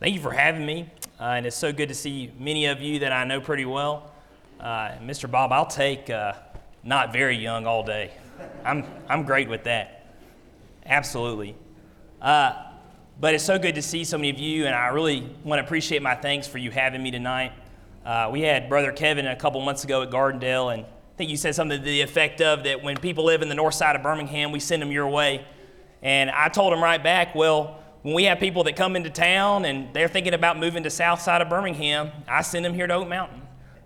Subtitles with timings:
[0.00, 0.88] Thank you for having me,
[1.20, 4.10] uh, and it's so good to see many of you that I know pretty well.
[4.58, 5.30] Uh, Mr.
[5.30, 6.32] Bob, I'll take uh,
[6.82, 8.10] not very young all day.
[8.64, 10.06] I'm, I'm great with that.
[10.86, 11.54] Absolutely.
[12.18, 12.54] Uh,
[13.20, 15.66] but it's so good to see so many of you, and I really want to
[15.66, 17.52] appreciate my thanks for you having me tonight.
[18.02, 21.36] Uh, we had Brother Kevin a couple months ago at Gardendale, and I think you
[21.36, 24.02] said something to the effect of that when people live in the north side of
[24.02, 25.44] Birmingham, we send them your way.
[26.00, 29.66] And I told him right back, well, when we have people that come into town
[29.66, 32.94] and they're thinking about moving to south side of Birmingham, I send them here to
[32.94, 33.42] Oak Mountain.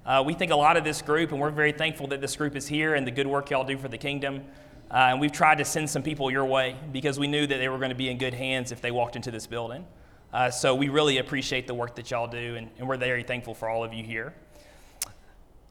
[0.07, 2.55] Uh, we think a lot of this group, and we're very thankful that this group
[2.55, 4.45] is here and the good work y'all do for the kingdom.
[4.91, 7.69] Uh, and we've tried to send some people your way because we knew that they
[7.69, 9.85] were going to be in good hands if they walked into this building.
[10.33, 13.55] Uh, so we really appreciate the work that y'all do, and, and we're very thankful
[13.55, 14.33] for all of you here.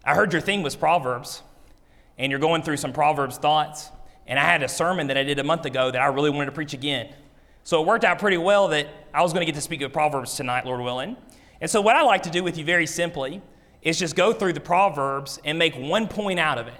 [0.03, 1.43] I heard your theme was Proverbs,
[2.17, 3.89] and you're going through some Proverbs thoughts.
[4.27, 6.47] And I had a sermon that I did a month ago that I really wanted
[6.47, 7.13] to preach again.
[7.63, 9.93] So it worked out pretty well that I was going to get to speak of
[9.93, 11.15] Proverbs tonight, Lord willing.
[11.61, 13.41] And so, what I like to do with you very simply
[13.81, 16.73] is just go through the Proverbs and make one point out of it.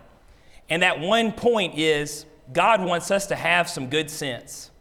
[0.70, 4.72] And that one point is God wants us to have some good sense.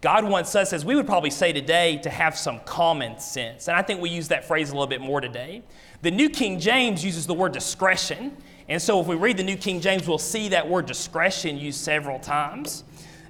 [0.00, 3.68] God wants us, as we would probably say today, to have some common sense.
[3.68, 5.62] And I think we use that phrase a little bit more today.
[6.02, 8.36] The New King James uses the word discretion.
[8.68, 11.78] And so if we read the New King James, we'll see that word discretion used
[11.78, 12.82] several times.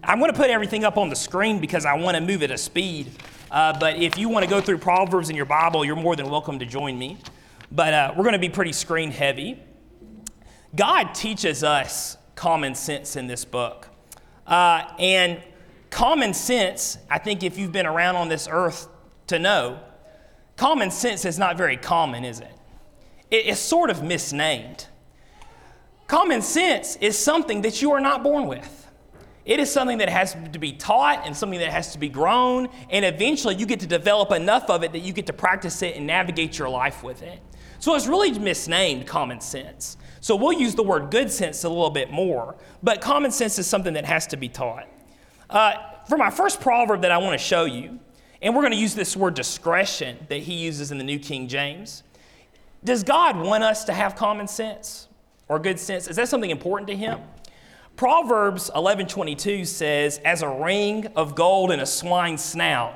[0.04, 2.50] I'm going to put everything up on the screen because I want to move at
[2.50, 3.12] a speed.
[3.52, 6.28] Uh, but if you want to go through Proverbs in your Bible, you're more than
[6.28, 7.18] welcome to join me.
[7.70, 9.62] But uh, we're going to be pretty screen heavy.
[10.74, 13.88] God teaches us common sense in this book.
[14.44, 15.40] Uh, and
[15.90, 18.88] common sense, I think if you've been around on this earth
[19.28, 19.78] to know,
[20.56, 22.52] common sense is not very common, is it?
[23.30, 24.88] It's sort of misnamed.
[26.08, 28.81] Common sense is something that you are not born with.
[29.44, 32.68] It is something that has to be taught and something that has to be grown,
[32.90, 35.96] and eventually you get to develop enough of it that you get to practice it
[35.96, 37.40] and navigate your life with it.
[37.80, 39.96] So it's really misnamed common sense.
[40.20, 43.66] So we'll use the word good sense a little bit more, but common sense is
[43.66, 44.86] something that has to be taught.
[45.50, 45.74] Uh,
[46.08, 47.98] for my first proverb that I want to show you,
[48.40, 51.48] and we're going to use this word discretion that he uses in the New King
[51.48, 52.04] James.
[52.84, 55.08] Does God want us to have common sense
[55.48, 56.06] or good sense?
[56.06, 57.20] Is that something important to him?
[57.96, 62.94] Proverbs 11:22 says, "As a ring of gold in a swine's snout,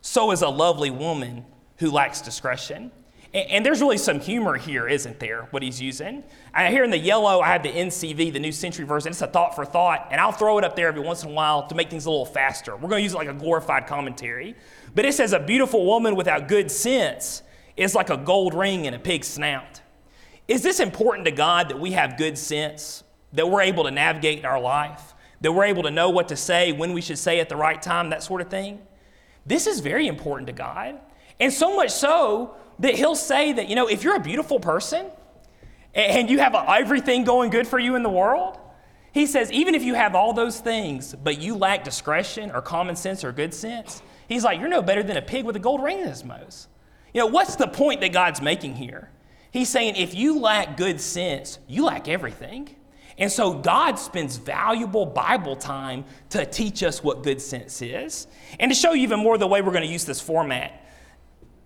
[0.00, 1.44] so is a lovely woman
[1.78, 2.92] who lacks discretion."
[3.32, 5.48] And, there's really some humor here, isn't there?
[5.50, 6.22] What he's using.
[6.54, 9.10] I, here in the yellow, I have the NCV, the New Century Version.
[9.10, 11.32] It's a thought for thought, and I'll throw it up there every once in a
[11.32, 12.76] while to make things a little faster.
[12.76, 14.54] We're going to use it like a glorified commentary.
[14.94, 17.42] But it says, "A beautiful woman without good sense
[17.76, 19.80] is like a gold ring in a pig's snout."
[20.46, 23.02] Is this important to God that we have good sense?
[23.34, 26.72] That we're able to navigate our life, that we're able to know what to say,
[26.72, 28.80] when we should say at the right time, that sort of thing.
[29.44, 30.98] This is very important to God.
[31.38, 35.06] And so much so that He'll say that, you know, if you're a beautiful person
[35.94, 38.58] and you have everything going good for you in the world,
[39.12, 42.96] He says, even if you have all those things, but you lack discretion or common
[42.96, 45.82] sense or good sense, He's like, you're no better than a pig with a gold
[45.82, 46.68] ring in his nose.
[47.12, 49.10] You know, what's the point that God's making here?
[49.50, 52.74] He's saying, if you lack good sense, you lack everything.
[53.18, 58.26] And so God spends valuable Bible time to teach us what good sense is.
[58.58, 60.80] And to show you even more the way we're going to use this format,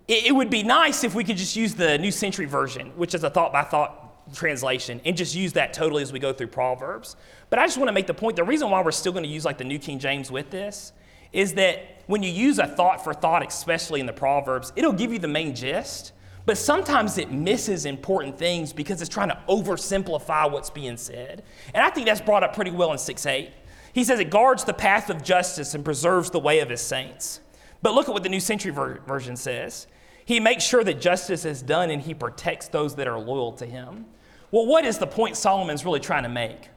[0.07, 3.23] it, would be nice if we could just use the New Century Version, which is
[3.23, 7.15] a thought by thought translation, and just use that totally as we go through Proverbs.
[7.49, 9.29] But I just want to make the point the reason why we're still going to
[9.29, 10.93] use like the New King James with this
[11.31, 15.13] is that when you use a thought for thought, especially in the Proverbs, it'll give
[15.13, 16.11] you the main gist
[16.45, 21.43] but sometimes it misses important things because it's trying to oversimplify what's being said.
[21.73, 23.51] And I think that's brought up pretty well in 6 8.
[23.93, 27.41] He says it guards the path of justice and preserves the way of his saints.
[27.81, 29.87] But look at what the New Century Ver- Version says.
[30.25, 33.65] He makes sure that justice is done and he protects those that are loyal to
[33.65, 34.05] him.
[34.51, 36.69] Well, what is the point Solomon's really trying to make?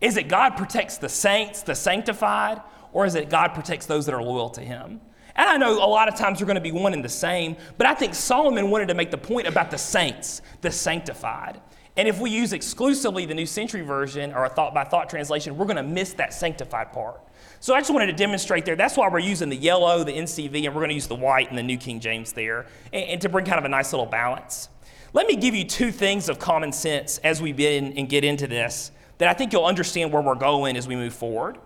[0.00, 2.60] Is it God protects the saints, the sanctified,
[2.92, 5.00] or is it God protects those that are loyal to him?
[5.38, 7.56] And I know a lot of times they're going to be one and the same,
[7.78, 11.60] but I think Solomon wanted to make the point about the saints, the sanctified.
[11.96, 15.56] And if we use exclusively the New Century Version or a thought by thought translation,
[15.56, 17.20] we're going to miss that sanctified part.
[17.60, 18.74] So I just wanted to demonstrate there.
[18.74, 21.48] That's why we're using the yellow, the NCV, and we're going to use the white
[21.48, 24.06] and the New King James there, and, and to bring kind of a nice little
[24.06, 24.68] balance.
[25.12, 28.48] Let me give you two things of common sense as we begin and get into
[28.48, 31.58] this that I think you'll understand where we're going as we move forward.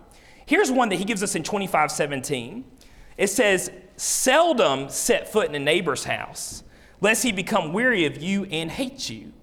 [0.45, 2.65] Here's one that he gives us in 2517.
[3.17, 6.63] It says, seldom set foot in a neighbor's house,
[7.01, 9.33] lest he become weary of you and hate you.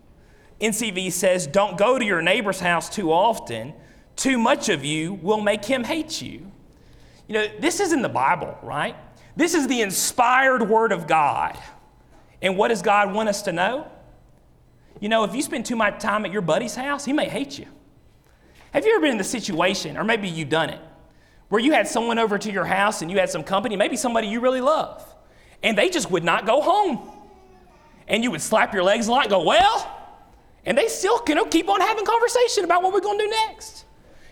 [0.61, 3.73] NCV says, don't go to your neighbor's house too often.
[4.17, 6.51] Too much of you will make him hate you.
[7.27, 8.97] You know, this is in the Bible, right?
[9.37, 11.57] This is the inspired word of God.
[12.43, 13.91] And what does God want us to know?
[15.01, 17.59] You know, if you spend too much time at your buddy's house, he may hate
[17.59, 17.67] you.
[18.73, 20.81] Have you ever been in the situation, or maybe you've done it,
[21.51, 24.29] where you had someone over to your house and you had some company, maybe somebody
[24.29, 25.05] you really love,
[25.63, 27.11] and they just would not go home?
[28.09, 29.99] And you would slap your legs a lot, go, well,
[30.65, 33.31] and they still you know, keep on having conversation about what we're going to do
[33.31, 33.85] next.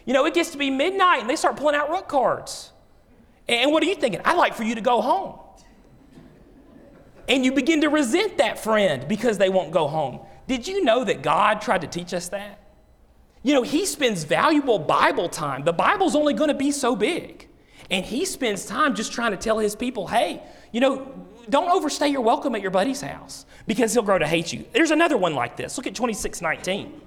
[0.05, 2.73] You know, it gets to be midnight and they start pulling out rook cards.
[3.49, 4.21] And what are you thinking?
[4.25, 5.38] I'd like for you to go home.
[7.29, 10.21] And you begin to resent that friend because they won't go home.
[10.47, 12.59] Did you know that God tried to teach us that?
[13.43, 15.64] You know, He spends valuable Bible time.
[15.64, 17.49] The Bible's only going to be so big.
[17.90, 20.43] And He spends time just trying to tell His people, hey,
[20.73, 21.12] you know,
[21.49, 24.64] don't overstay your welcome at your buddy's house because he'll grow to hate you.
[24.73, 25.76] There's another one like this.
[25.76, 27.00] Look at 2619.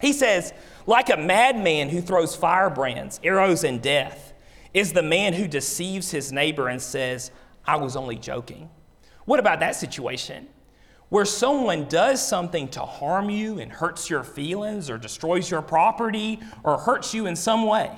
[0.00, 0.52] He says,
[0.86, 4.34] like a madman who throws firebrands, arrows, and death,
[4.74, 7.30] is the man who deceives his neighbor and says,
[7.66, 8.68] I was only joking.
[9.24, 10.48] What about that situation?
[11.08, 16.40] Where someone does something to harm you and hurts your feelings or destroys your property
[16.62, 17.90] or hurts you in some way.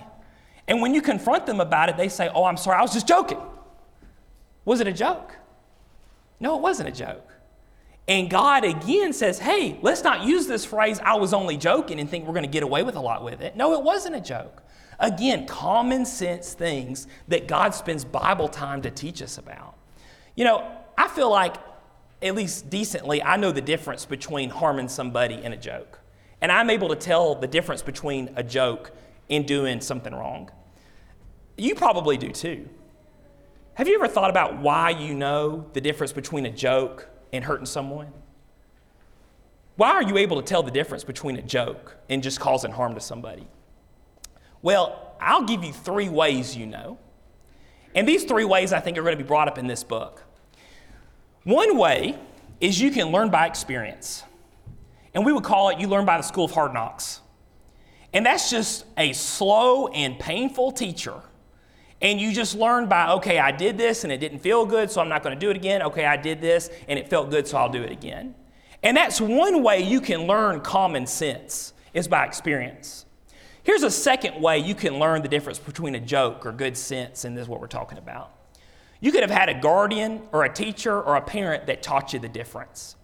[0.68, 3.08] And when you confront them about it, they say, Oh, I'm sorry, I was just
[3.08, 3.40] joking.
[4.64, 5.36] Was it a joke?
[6.40, 7.32] No, it wasn't a joke.
[8.08, 12.08] And God again says, hey, let's not use this phrase, I was only joking, and
[12.08, 13.56] think we're going to get away with a lot with it.
[13.56, 14.62] No, it wasn't a joke.
[15.00, 19.76] Again, common sense things that God spends Bible time to teach us about.
[20.36, 21.56] You know, I feel like,
[22.22, 26.00] at least decently, I know the difference between harming somebody and a joke.
[26.40, 28.92] And I'm able to tell the difference between a joke
[29.30, 30.50] and doing something wrong.
[31.56, 32.68] You probably do too.
[33.74, 37.66] Have you ever thought about why you know the difference between a joke and hurting
[37.66, 38.12] someone?
[39.76, 42.94] Why are you able to tell the difference between a joke and just causing harm
[42.94, 43.46] to somebody?
[44.62, 46.98] Well, I'll give you three ways you know.
[47.94, 50.25] And these three ways I think are going to be brought up in this book.
[51.46, 52.18] One way
[52.60, 54.22] is you can learn by experience.
[55.14, 57.20] And we would call it you learn by the school of hard knocks.
[58.12, 61.22] And that's just a slow and painful teacher
[62.02, 65.00] and you just learn by, okay, I did this and it didn't feel good, so
[65.00, 65.82] I'm not going to do it again.
[65.82, 68.34] Okay, I did this and it felt good, so I'll do it again.
[68.82, 73.06] And that's one way you can learn common sense, is by experience.
[73.62, 77.24] Here's a second way you can learn the difference between a joke or good sense,
[77.24, 78.35] and this is what we're talking about.
[79.00, 82.18] You could have had a guardian or a teacher or a parent that taught you
[82.18, 82.96] the difference.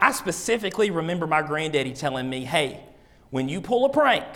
[0.00, 2.82] I specifically remember my granddaddy telling me, hey,
[3.30, 4.26] when you pull a prank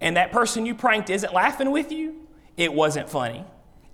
[0.00, 2.26] and that person you pranked isn't laughing with you,
[2.56, 3.44] it wasn't funny.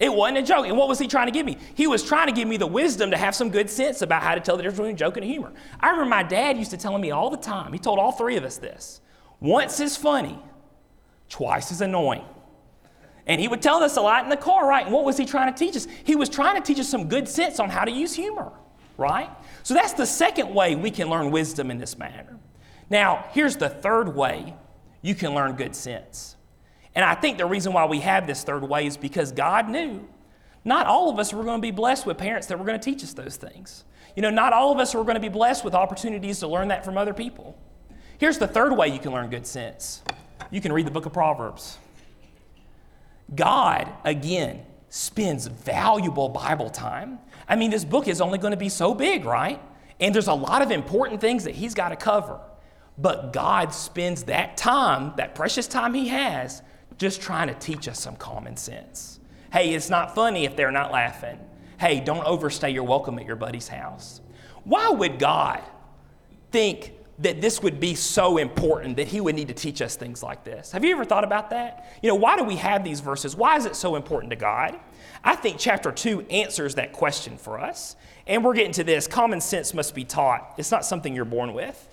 [0.00, 0.66] It wasn't a joke.
[0.66, 1.56] And what was he trying to give me?
[1.74, 4.34] He was trying to give me the wisdom to have some good sense about how
[4.34, 5.52] to tell the difference between joke and humor.
[5.80, 8.36] I remember my dad used to tell me all the time, he told all three
[8.36, 9.00] of us this
[9.40, 10.38] once is funny,
[11.28, 12.24] twice is annoying.
[13.26, 14.84] And he would tell us a lot in the car, right?
[14.84, 15.86] And what was he trying to teach us?
[16.04, 18.52] He was trying to teach us some good sense on how to use humor,
[18.98, 19.30] right?
[19.62, 22.38] So that's the second way we can learn wisdom in this manner.
[22.90, 24.54] Now, here's the third way
[25.00, 26.36] you can learn good sense.
[26.94, 30.06] And I think the reason why we have this third way is because God knew
[30.64, 32.84] not all of us were going to be blessed with parents that were going to
[32.84, 33.84] teach us those things.
[34.16, 36.68] You know, not all of us were going to be blessed with opportunities to learn
[36.68, 37.58] that from other people.
[38.18, 40.02] Here's the third way you can learn good sense
[40.50, 41.78] you can read the book of Proverbs.
[43.32, 47.18] God, again, spends valuable Bible time.
[47.48, 49.60] I mean, this book is only going to be so big, right?
[50.00, 52.40] And there's a lot of important things that He's got to cover.
[52.96, 56.62] But God spends that time, that precious time He has,
[56.98, 59.18] just trying to teach us some common sense.
[59.52, 61.38] Hey, it's not funny if they're not laughing.
[61.78, 64.20] Hey, don't overstay your welcome at your buddy's house.
[64.64, 65.62] Why would God
[66.50, 70.22] think that this would be so important that he would need to teach us things
[70.22, 70.72] like this?
[70.72, 71.96] Have you ever thought about that?
[72.02, 73.36] You know, why do we have these verses?
[73.36, 74.78] Why is it so important to God?
[75.22, 77.96] I think chapter 2 answers that question for us.
[78.26, 80.54] And we're getting to this common sense must be taught.
[80.58, 81.88] It's not something you're born with.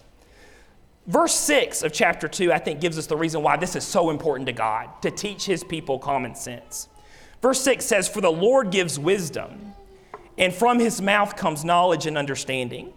[1.07, 4.09] Verse 6 of chapter 2, I think, gives us the reason why this is so
[4.09, 6.87] important to God to teach his people common sense.
[7.41, 9.73] Verse 6 says, For the Lord gives wisdom,
[10.37, 12.93] and from his mouth comes knowledge and understanding.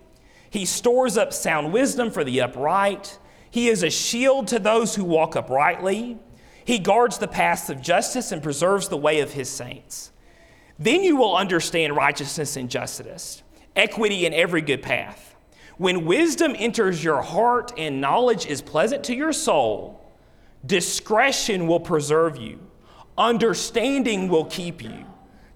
[0.55, 3.19] He stores up sound wisdom for the upright.
[3.51, 6.17] He is a shield to those who walk uprightly.
[6.65, 10.13] He guards the paths of justice and preserves the way of his saints.
[10.79, 13.43] Then you will understand righteousness and justice,
[13.75, 15.35] equity in every good path.
[15.77, 20.09] When wisdom enters your heart and knowledge is pleasant to your soul,
[20.65, 22.61] discretion will preserve you,
[23.19, 25.05] understanding will keep you,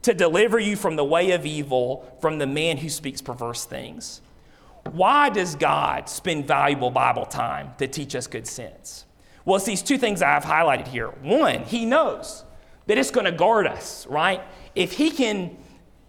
[0.03, 4.23] to deliver you from the way of evil, from the man who speaks perverse things.
[4.91, 9.05] Why does God spend valuable Bible time to teach us good sense?
[9.45, 11.09] Well, it's these two things I've highlighted here.
[11.09, 12.45] One, He knows
[12.87, 14.43] that it's going to guard us, right?
[14.75, 15.57] If He can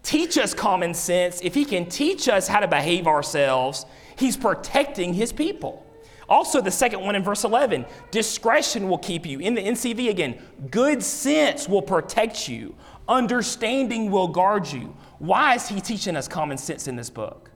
[0.02, 3.86] teach us common sense, if he can teach us how to behave ourselves,
[4.16, 5.86] he's protecting his people.
[6.28, 9.40] Also, the second one in verse 11 discretion will keep you.
[9.40, 12.74] In the NCV again, good sense will protect you,
[13.08, 14.94] understanding will guard you.
[15.18, 17.49] Why is he teaching us common sense in this book?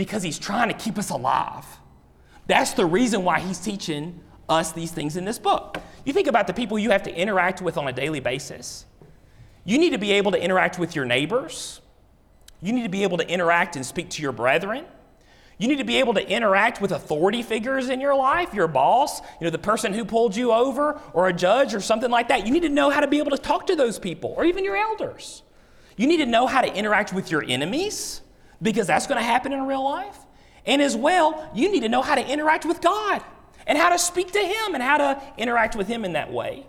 [0.00, 1.66] Because he's trying to keep us alive.
[2.46, 5.76] That's the reason why he's teaching us these things in this book.
[6.06, 8.86] You think about the people you have to interact with on a daily basis.
[9.66, 11.82] You need to be able to interact with your neighbors.
[12.62, 14.86] You need to be able to interact and speak to your brethren.
[15.58, 19.20] You need to be able to interact with authority figures in your life, your boss,
[19.20, 22.46] you know, the person who pulled you over, or a judge, or something like that.
[22.46, 24.64] You need to know how to be able to talk to those people, or even
[24.64, 25.42] your elders.
[25.98, 28.22] You need to know how to interact with your enemies,
[28.62, 30.18] because that's going to happen in real life.
[30.66, 33.22] And as well, you need to know how to interact with God
[33.66, 36.66] and how to speak to Him and how to interact with Him in that way.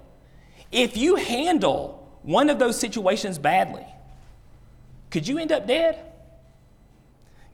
[0.72, 3.86] If you handle one of those situations badly,
[5.10, 6.00] could you end up dead?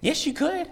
[0.02, 0.72] Yes, you could.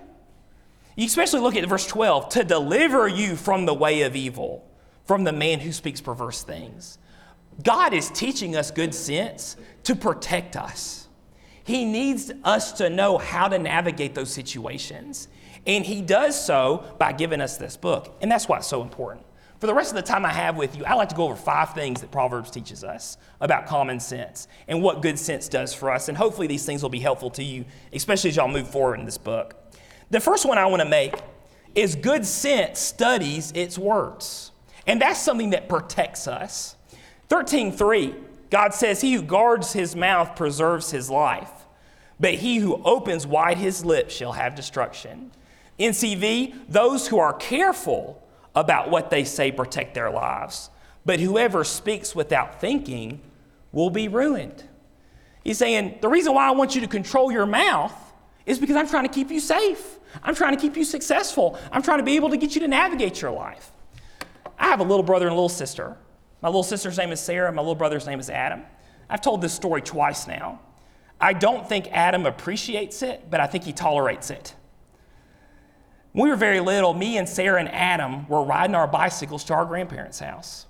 [0.96, 4.66] You especially look at verse 12 to deliver you from the way of evil,
[5.06, 7.00] from the man who speaks perverse things.
[7.64, 11.05] God is teaching us good sense to protect us.
[11.66, 15.28] He needs us to know how to navigate those situations.
[15.66, 18.16] And He does so by giving us this book.
[18.22, 19.26] And that's why it's so important.
[19.60, 21.36] For the rest of the time I have with you, I like to go over
[21.36, 25.90] five things that Proverbs teaches us about common sense and what good sense does for
[25.90, 26.08] us.
[26.08, 29.06] And hopefully, these things will be helpful to you, especially as y'all move forward in
[29.06, 29.56] this book.
[30.12, 31.16] The first one I want to make
[31.74, 34.52] is good sense studies its words.
[34.86, 36.76] And that's something that protects us.
[37.30, 38.14] 13:3,
[38.50, 41.52] God says, He who guards his mouth preserves his life,
[42.20, 45.32] but he who opens wide his lips shall have destruction.
[45.80, 48.22] NCV, those who are careful
[48.56, 50.70] about what they say protect their lives,
[51.06, 53.22] but whoever speaks without thinking
[53.72, 54.64] will be ruined.
[55.44, 57.94] He's saying, The reason why I want you to control your mouth
[58.46, 60.00] is because I'm trying to keep you safe.
[60.24, 61.60] I'm trying to keep you successful.
[61.72, 63.72] I'm trying to be able to get you to navigate your life.
[64.58, 65.98] I have a little brother and a little sister.
[66.42, 68.62] My little sister's name is Sarah, my little brother's name is Adam.
[69.10, 70.60] I've told this story twice now.
[71.20, 74.54] I don't think Adam appreciates it, but I think he tolerates it.
[76.12, 79.54] When we were very little, me and Sarah and Adam were riding our bicycles to
[79.54, 80.66] our grandparents' house.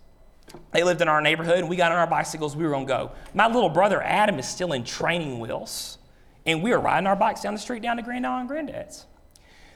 [0.72, 2.56] They lived in our neighborhood, and we got on our bicycles.
[2.56, 3.12] We were going to go.
[3.34, 5.98] My little brother Adam is still in training wheels,
[6.46, 9.06] and we were riding our bikes down the street down to Granddad and Granddad's.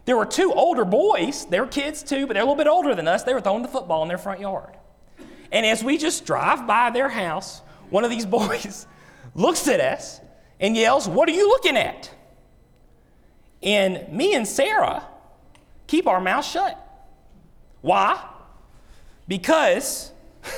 [0.06, 1.46] There were two older boys.
[1.46, 3.24] They were kids too, but they're a little bit older than us.
[3.24, 4.76] They were throwing the football in their front yard.
[5.52, 8.88] And as we just drive by their house, one of these boys
[9.36, 10.22] looks at us
[10.60, 12.12] and yells, What are you looking at?
[13.62, 15.04] And me and Sarah
[15.88, 16.78] keep our mouth shut.
[17.82, 18.24] Why?
[19.28, 20.12] Because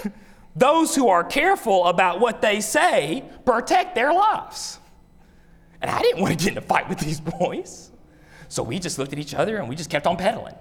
[0.55, 4.79] those who are careful about what they say protect their lives.
[5.81, 7.91] And I didn't want to get in a fight with these boys.
[8.47, 10.55] So we just looked at each other and we just kept on pedaling.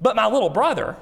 [0.00, 0.96] But my little brother,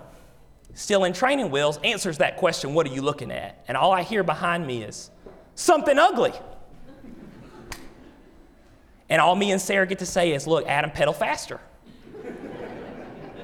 [0.74, 3.64] still in training wheels, answers that question What are you looking at?
[3.66, 5.10] And all I hear behind me is
[5.54, 6.32] something ugly.
[9.12, 11.60] And all me and Sarah get to say is, Look, Adam, pedal faster.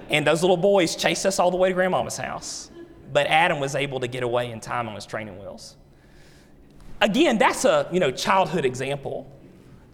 [0.09, 2.71] And those little boys chased us all the way to grandmama's house.
[3.13, 5.77] But Adam was able to get away in time on his training wheels.
[7.03, 9.31] Again, that's a you know, childhood example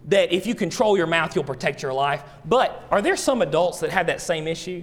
[0.05, 2.23] that if you control your mouth, you'll protect your life.
[2.45, 4.81] But are there some adults that have that same issue?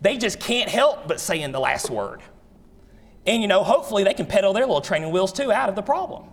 [0.00, 2.20] They just can't help but saying the last word.
[3.26, 5.82] And you know, hopefully they can pedal their little training wheels too out of the
[5.82, 6.26] problem.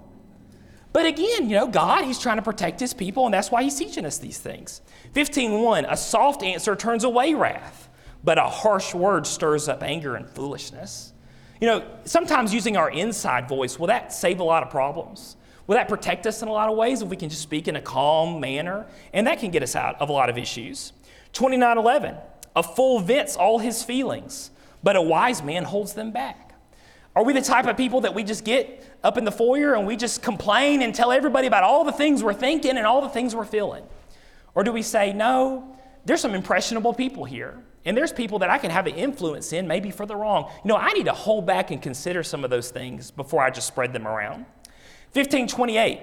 [0.96, 3.76] But again, you know, God, He's trying to protect His people, and that's why He's
[3.76, 4.80] teaching us these things.
[5.14, 7.90] 15.1, a soft answer turns away wrath,
[8.24, 11.12] but a harsh word stirs up anger and foolishness.
[11.60, 15.36] You know, sometimes using our inside voice, will that save a lot of problems?
[15.68, 17.76] Will that protect us in a lot of ways if we can just speak in
[17.76, 18.86] a calm manner?
[19.12, 20.94] And that can get us out of a lot of issues.
[21.34, 22.18] 29.11,
[22.56, 24.50] a fool vents all his feelings,
[24.82, 26.46] but a wise man holds them back.
[27.16, 29.86] Are we the type of people that we just get up in the foyer and
[29.86, 33.10] we just complain and tell everybody about all the things we're thinking and all the
[33.10, 33.84] things we're feeling?
[34.56, 38.58] Or do we say, no, there's some impressionable people here, and there's people that I
[38.58, 40.52] can have an influence in, maybe for the wrong.
[40.64, 43.52] You know, I need to hold back and consider some of those things before I
[43.52, 44.46] just spread them around.
[45.14, 46.02] 1528,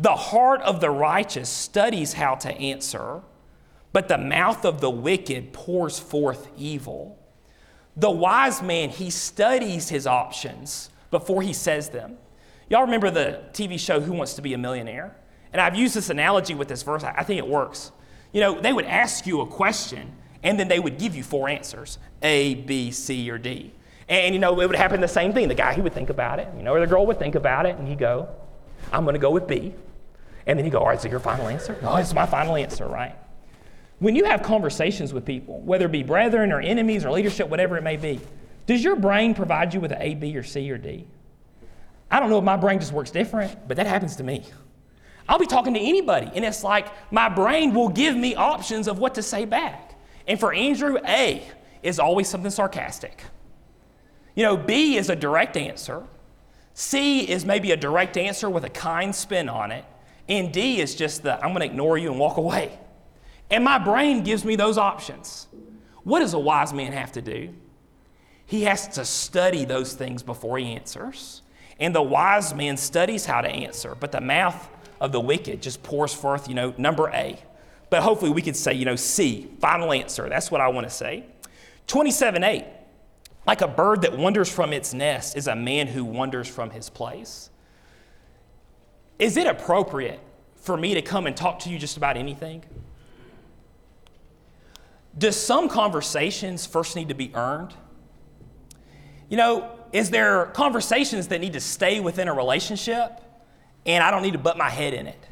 [0.00, 3.22] the heart of the righteous studies how to answer,
[3.92, 7.16] but the mouth of the wicked pours forth evil.
[7.96, 12.18] The wise man, he studies his options before he says them.
[12.70, 15.16] Y'all remember the TV show Who Wants to Be a Millionaire?
[15.52, 17.02] And I've used this analogy with this verse.
[17.02, 17.90] I think it works.
[18.32, 20.12] You know, they would ask you a question,
[20.44, 23.72] and then they would give you four answers A, B, C, or D.
[24.08, 25.48] And, you know, it would happen the same thing.
[25.48, 27.66] The guy, he would think about it, you know, or the girl would think about
[27.66, 28.28] it, and he'd go,
[28.92, 29.74] I'm going to go with B.
[30.46, 31.76] And then you go, all right, so your final answer?
[31.82, 33.16] No, it's my final answer, right?
[33.98, 37.76] When you have conversations with people, whether it be brethren or enemies or leadership, whatever
[37.76, 38.20] it may be,
[38.66, 41.08] does your brain provide you with an A, B, or C, or D?
[42.10, 44.44] I don't know if my brain just works different, but that happens to me.
[45.28, 48.98] I'll be talking to anybody, and it's like my brain will give me options of
[48.98, 49.94] what to say back.
[50.26, 51.46] And for Andrew, A
[51.82, 53.22] is always something sarcastic.
[54.34, 56.04] You know, B is a direct answer.
[56.74, 59.84] C is maybe a direct answer with a kind spin on it.
[60.28, 62.78] And D is just the I'm going to ignore you and walk away.
[63.50, 65.48] And my brain gives me those options.
[66.04, 67.52] What does a wise man have to do?
[68.46, 71.42] He has to study those things before he answers.
[71.80, 74.68] And the wise man studies how to answer, but the mouth
[75.00, 77.42] of the wicked just pours forth, you know, number A.
[77.88, 80.28] But hopefully we could say, you know, C, final answer.
[80.28, 81.24] That's what I want to say.
[81.86, 82.64] 27 8.
[83.46, 86.90] Like a bird that wanders from its nest is a man who wanders from his
[86.90, 87.50] place.
[89.18, 90.20] Is it appropriate
[90.56, 92.62] for me to come and talk to you just about anything?
[95.16, 97.74] Does some conversations first need to be earned?
[99.28, 103.20] You know, is there conversations that need to stay within a relationship
[103.86, 105.28] and I don't need to butt my head in it?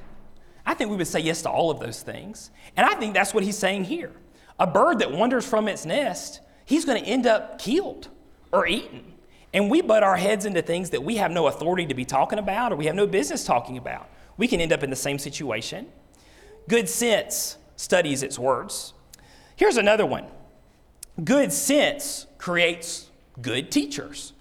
[0.66, 2.50] I think we would say yes to all of those things.
[2.76, 4.12] And I think that's what he's saying here.
[4.58, 8.08] A bird that wanders from its nest, he's going to end up killed
[8.52, 9.14] or eaten.
[9.54, 12.38] And we butt our heads into things that we have no authority to be talking
[12.38, 14.08] about or we have no business talking about.
[14.36, 15.86] We can end up in the same situation.
[16.68, 18.92] Good sense studies its words.
[19.56, 20.26] Here's another one
[21.24, 23.10] good sense creates
[23.40, 24.32] good teachers.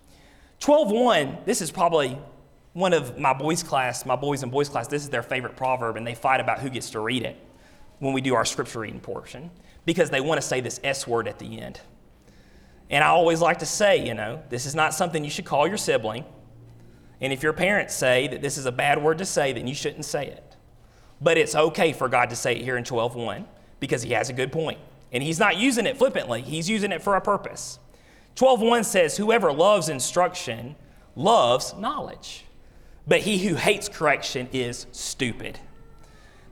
[0.60, 2.18] 12.1, this is probably
[2.74, 5.98] one of my boys' class, my boys and boys' class, this is their favorite proverb,
[5.98, 7.38] and they fight about who gets to read it
[8.00, 9.50] when we do our scripture reading portion
[9.86, 11.80] because they want to say this S word at the end.
[12.90, 15.68] And I always like to say, you know, this is not something you should call
[15.68, 16.24] your sibling.
[17.20, 19.76] And if your parents say that this is a bad word to say, then you
[19.76, 20.56] shouldn't say it.
[21.20, 23.46] But it's okay for God to say it here in 12.1
[23.80, 24.80] because he has a good point.
[25.12, 27.80] And he's not using it flippantly, he's using it for a purpose.
[28.38, 30.76] 12.1 says, Whoever loves instruction
[31.16, 32.46] loves knowledge,
[33.08, 35.60] but he who hates correction is stupid.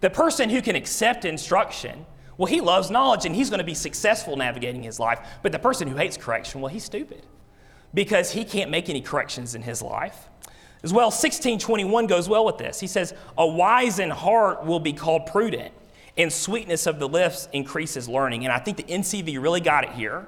[0.01, 3.75] The person who can accept instruction, well, he loves knowledge and he's going to be
[3.75, 5.19] successful navigating his life.
[5.43, 7.23] But the person who hates correction, well, he's stupid
[7.93, 10.27] because he can't make any corrections in his life.
[10.83, 12.79] As well, 1621 goes well with this.
[12.79, 15.71] He says, A wise in heart will be called prudent,
[16.17, 18.43] and sweetness of the lips increases learning.
[18.43, 20.27] And I think the NCV really got it here.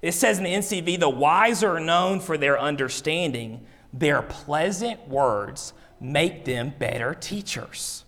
[0.00, 3.66] It says in the NCV, the wise are known for their understanding.
[3.92, 8.04] Their pleasant words make them better teachers.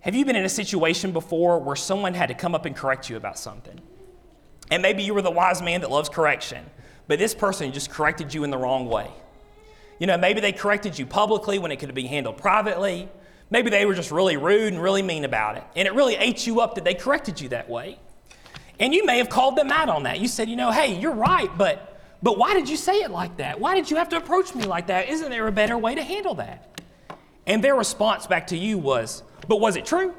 [0.00, 3.10] Have you been in a situation before where someone had to come up and correct
[3.10, 3.78] you about something?
[4.70, 6.64] And maybe you were the wise man that loves correction,
[7.08, 9.10] but this person just corrected you in the wrong way.
[9.98, 13.08] You know, maybe they corrected you publicly when it could have been handled privately.
[13.50, 15.64] Maybe they were just really rude and really mean about it.
[15.76, 17.98] And it really ate you up that they corrected you that way.
[18.80, 20.20] And you may have called them out on that.
[20.20, 23.36] You said, you know, hey, you're right, but, but why did you say it like
[23.36, 23.60] that?
[23.60, 25.10] Why did you have to approach me like that?
[25.10, 26.80] Isn't there a better way to handle that?
[27.46, 30.14] And their response back to you was, but was it true?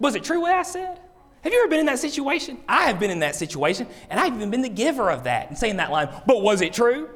[0.00, 0.98] Was it true what I said?
[1.42, 2.58] Have you ever been in that situation?
[2.68, 5.56] I have been in that situation, and I've even been the giver of that and
[5.56, 7.10] saying that line, but was it true?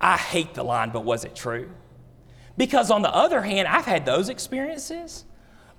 [0.00, 1.70] I hate the line, but was it true?
[2.58, 5.24] Because on the other hand, I've had those experiences,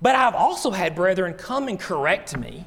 [0.02, 2.64] but I've also had brethren come and correct me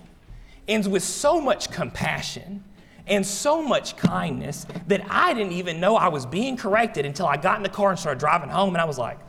[0.70, 2.64] and with so much compassion
[3.08, 7.38] and so much kindness that I didn't even know I was being corrected until I
[7.38, 9.20] got in the car and started driving home and I was like,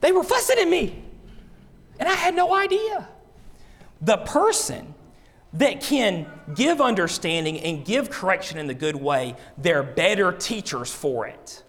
[0.00, 1.04] they were fussing at me.
[2.00, 3.08] And I had no idea.
[4.00, 4.94] The person
[5.54, 11.26] that can give understanding and give correction in the good way, they're better teachers for
[11.26, 11.62] it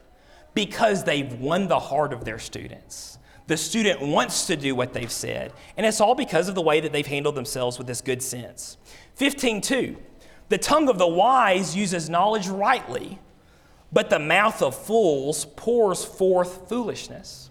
[0.54, 3.20] because they've won the heart of their students.
[3.48, 6.82] The student wants to do what they've said, and it's all because of the way
[6.82, 8.78] that they've handled themselves with this good sense.
[9.19, 9.97] 15:2
[10.47, 13.19] The tongue of the wise uses knowledge rightly,
[13.91, 17.49] but the mouth of fools pours forth foolishness.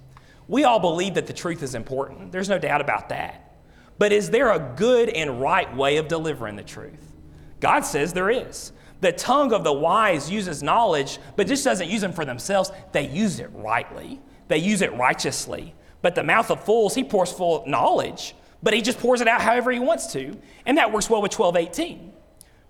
[0.49, 2.33] We all believe that the truth is important.
[2.33, 3.57] There's no doubt about that.
[3.99, 7.15] But is there a good and right way of delivering the truth?
[7.61, 8.73] God says there is.
[9.01, 12.73] The tongue of the wise uses knowledge, but just doesn't use them for themselves.
[12.93, 15.75] They use it rightly, they use it righteously.
[16.01, 19.41] But the mouth of fools, he pours full knowledge, but he just pours it out
[19.41, 20.37] however he wants to.
[20.67, 22.13] And that works well with 1218.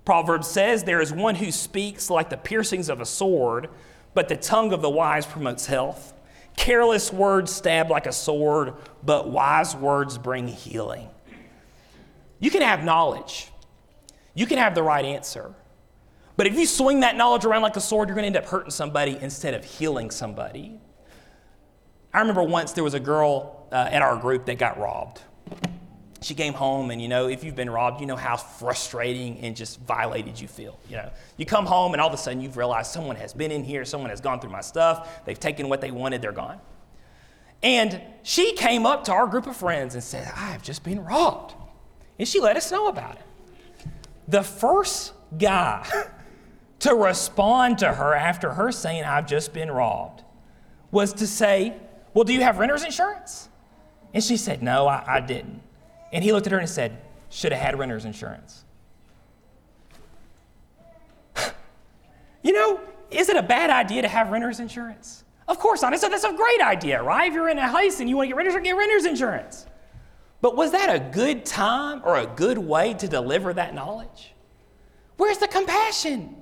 [0.04, 3.68] Proverbs says, There is one who speaks like the piercings of a sword,
[4.14, 6.14] but the tongue of the wise promotes health.
[6.56, 8.74] Careless words stab like a sword,
[9.04, 11.08] but wise words bring healing.
[12.40, 13.50] You can have knowledge,
[14.34, 15.54] you can have the right answer.
[16.36, 18.50] But if you swing that knowledge around like a sword, you're going to end up
[18.50, 20.80] hurting somebody instead of healing somebody.
[22.14, 25.20] I remember once there was a girl uh, in our group that got robbed.
[26.20, 29.54] She came home, and you know, if you've been robbed, you know how frustrating and
[29.54, 30.78] just violated you feel.
[30.88, 33.52] You know, you come home, and all of a sudden you've realized someone has been
[33.52, 36.60] in here, someone has gone through my stuff, they've taken what they wanted, they're gone.
[37.62, 41.04] And she came up to our group of friends and said, I have just been
[41.04, 41.54] robbed.
[42.18, 43.22] And she let us know about it.
[44.28, 45.86] The first guy
[46.80, 50.22] to respond to her after her saying, I've just been robbed,
[50.90, 51.74] was to say,
[52.14, 53.48] Well, do you have renter's insurance?
[54.14, 55.62] And she said, No, I, I didn't.
[56.12, 56.98] And he looked at her and said,
[57.30, 58.64] Should have had renter's insurance.
[62.42, 65.24] you know, is it a bad idea to have renter's insurance?
[65.46, 65.98] Of course not.
[65.98, 67.28] Said that's a great idea, right?
[67.28, 69.66] If you're in a heist and you want to get renter's, get renter's insurance.
[70.40, 74.34] But was that a good time or a good way to deliver that knowledge?
[75.16, 76.36] Where's the compassion?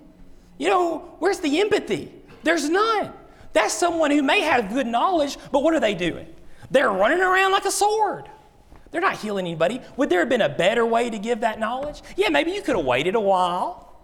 [0.58, 2.12] You know, where's the empathy?
[2.42, 3.12] There's none.
[3.52, 6.26] That's someone who may have good knowledge, but what are they doing?
[6.70, 8.28] They're running around like a sword.
[8.90, 9.80] They're not healing anybody.
[9.96, 12.02] Would there have been a better way to give that knowledge?
[12.16, 14.00] Yeah, maybe you could have waited a while.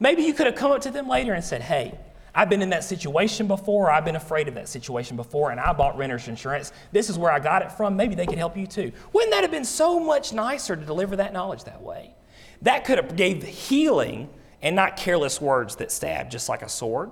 [0.00, 1.98] Maybe you could have come up to them later and said, hey,
[2.34, 5.72] I've been in that situation before, I've been afraid of that situation before, and I
[5.72, 6.72] bought renter's insurance.
[6.92, 7.96] This is where I got it from.
[7.96, 8.92] Maybe they could help you too.
[9.12, 12.14] Wouldn't that have been so much nicer to deliver that knowledge that way?
[12.62, 14.28] That could have gave healing
[14.62, 17.10] and not careless words that stab, just like a sword.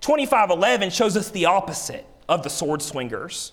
[0.00, 3.52] 2511 shows us the opposite of the sword swingers.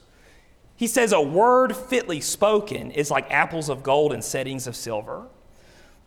[0.82, 5.28] He says, A word fitly spoken is like apples of gold in settings of silver.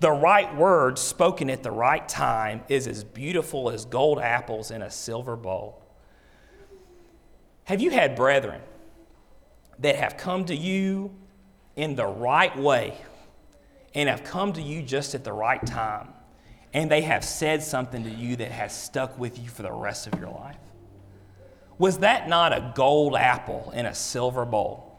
[0.01, 4.83] The right word spoken at the right time is as beautiful as gold apples in
[4.83, 5.81] a silver bowl.
[7.67, 8.61] Have you had brethren
[9.79, 11.15] that have come to you
[11.77, 12.99] in the right way
[13.95, 16.09] and have come to you just at the right time
[16.73, 20.09] and they have said something to you that has stuck with you for the rest
[20.09, 20.59] of your life?
[21.79, 24.95] Was that not a gold apple in a silver bowl?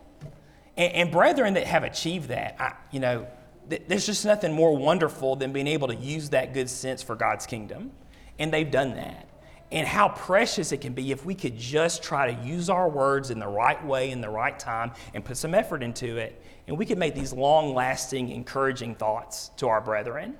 [0.77, 3.27] And, and brethren that have achieved that, I, you know,
[3.69, 7.15] th- there's just nothing more wonderful than being able to use that good sense for
[7.15, 7.91] God's kingdom.
[8.39, 9.27] And they've done that.
[9.71, 13.31] And how precious it can be if we could just try to use our words
[13.31, 16.41] in the right way, in the right time, and put some effort into it.
[16.67, 20.35] And we could make these long lasting, encouraging thoughts to our brethren.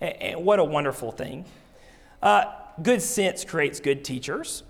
[0.00, 1.44] And what a wonderful thing.
[2.22, 2.44] Uh,
[2.82, 4.62] good sense creates good teachers.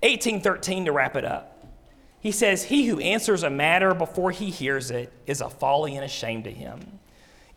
[0.00, 1.66] 1813 to wrap it up.
[2.20, 6.04] He says, He who answers a matter before he hears it is a folly and
[6.04, 6.80] a shame to him.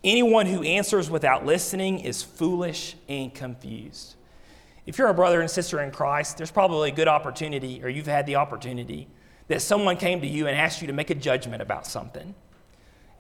[0.03, 4.15] Anyone who answers without listening is foolish and confused.
[4.85, 8.07] If you're a brother and sister in Christ, there's probably a good opportunity, or you've
[8.07, 9.07] had the opportunity,
[9.47, 12.33] that someone came to you and asked you to make a judgment about something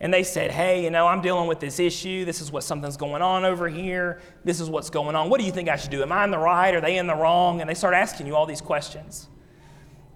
[0.01, 2.25] and they said, Hey, you know, I'm dealing with this issue.
[2.25, 4.21] This is what something's going on over here.
[4.43, 5.29] This is what's going on.
[5.29, 6.01] What do you think I should do?
[6.01, 6.73] Am I in the right?
[6.73, 7.61] Are they in the wrong?
[7.61, 9.27] And they start asking you all these questions.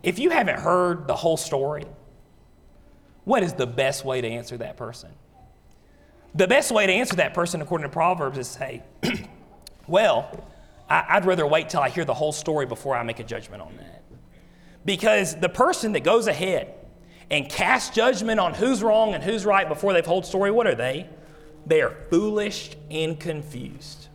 [0.01, 1.85] If you haven't heard the whole story,
[3.25, 5.09] what is the best way to answer that person?
[6.35, 8.83] The best way to answer that person, according to Proverbs, is say,
[9.87, 10.47] Well,
[10.89, 13.75] I'd rather wait till I hear the whole story before I make a judgment on
[13.77, 14.03] that.
[14.85, 16.73] Because the person that goes ahead
[17.29, 20.75] and cast judgment on who's wrong and who's right before they've told story, what are
[20.75, 21.09] they?
[21.65, 24.07] They are foolish and confused.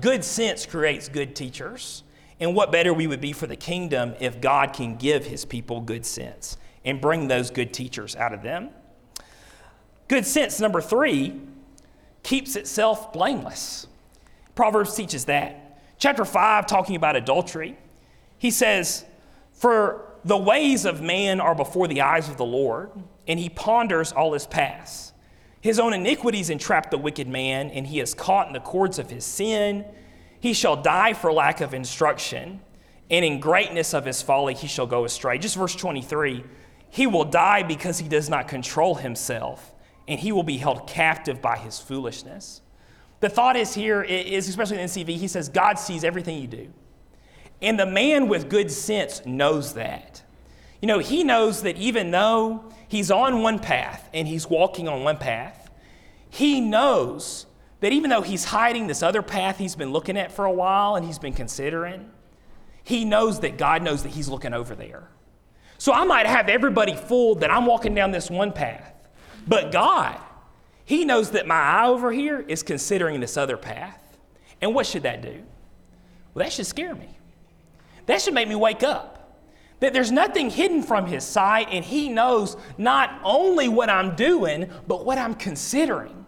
[0.00, 2.02] Good sense creates good teachers.
[2.38, 5.80] And what better we would be for the kingdom if God can give his people
[5.82, 8.70] good sense and bring those good teachers out of them.
[10.08, 11.38] Good sense, number three,
[12.22, 13.86] keeps itself blameless.
[14.54, 15.80] Proverbs teaches that.
[15.98, 17.76] Chapter 5, talking about adultery,
[18.38, 19.04] he says,
[19.52, 22.90] For the ways of man are before the eyes of the Lord,
[23.26, 25.12] and he ponders all his paths.
[25.60, 29.10] His own iniquities entrap the wicked man, and he is caught in the cords of
[29.10, 29.84] his sin.
[30.40, 32.60] He shall die for lack of instruction,
[33.10, 35.38] and in greatness of his folly he shall go astray.
[35.38, 36.44] Just verse 23
[36.88, 39.74] He will die because he does not control himself,
[40.08, 42.62] and he will be held captive by his foolishness.
[43.20, 46.46] The thought is here is, especially in the NCV, he says, God sees everything you
[46.46, 46.72] do.
[47.62, 50.22] And the man with good sense knows that.
[50.80, 55.04] You know, he knows that even though he's on one path and he's walking on
[55.04, 55.70] one path,
[56.30, 57.46] he knows
[57.80, 60.96] that even though he's hiding this other path he's been looking at for a while
[60.96, 62.10] and he's been considering,
[62.84, 65.08] he knows that God knows that he's looking over there.
[65.78, 68.94] So I might have everybody fooled that I'm walking down this one path,
[69.46, 70.18] but God,
[70.84, 74.18] he knows that my eye over here is considering this other path.
[74.60, 75.42] And what should that do?
[76.34, 77.19] Well, that should scare me.
[78.10, 79.38] That should make me wake up.
[79.78, 84.68] That there's nothing hidden from his sight, and he knows not only what I'm doing,
[84.88, 86.26] but what I'm considering.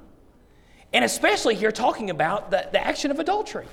[0.93, 3.67] And especially here, talking about the, the action of adultery.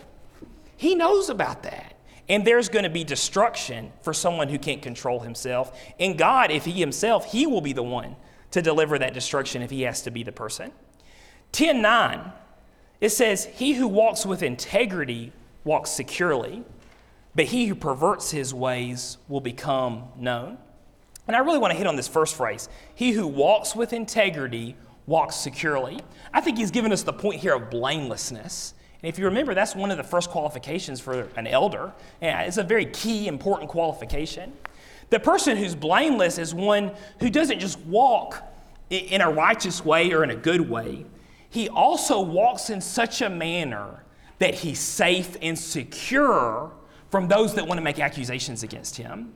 [0.75, 1.97] He knows about that.
[2.27, 5.79] And there's going to be destruction for someone who can't control himself.
[5.99, 8.15] And God, if He Himself, He will be the one
[8.51, 10.71] to deliver that destruction if He has to be the person.
[11.51, 12.31] 10 9,
[13.01, 15.31] it says, He who walks with integrity
[15.63, 16.63] walks securely,
[17.35, 20.57] but he who perverts his ways will become known.
[21.27, 24.75] And I really want to hit on this first phrase He who walks with integrity
[25.05, 25.99] walks securely.
[26.33, 28.73] I think he's given us the point here of blamelessness.
[29.01, 31.93] And if you remember, that's one of the first qualifications for an elder.
[32.21, 34.53] And it's a very key, important qualification.
[35.09, 38.43] The person who's blameless is one who doesn't just walk
[38.89, 41.05] in a righteous way or in a good way,
[41.49, 44.03] he also walks in such a manner
[44.39, 46.71] that he's safe and secure
[47.09, 49.33] from those that want to make accusations against him.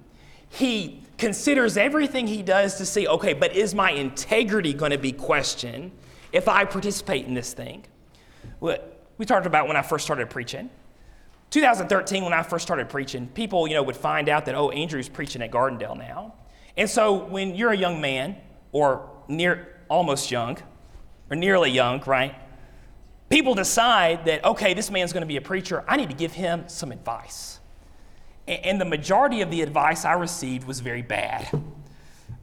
[0.50, 5.12] He considers everything he does to see, okay, but is my integrity going to be
[5.12, 5.92] questioned
[6.32, 7.86] if I participate in this thing?
[8.60, 10.70] What We talked about when I first started preaching.
[11.50, 15.10] 2013, when I first started preaching, people, you know, would find out that, oh, Andrew's
[15.10, 16.34] preaching at Gardendale now.
[16.76, 18.38] And so when you're a young man,
[18.72, 20.58] or near almost young,
[21.30, 22.36] or nearly young, right?
[23.30, 25.84] People decide that, okay, this man's going to be a preacher.
[25.88, 27.60] I need to give him some advice.
[28.48, 31.50] And the majority of the advice I received was very bad.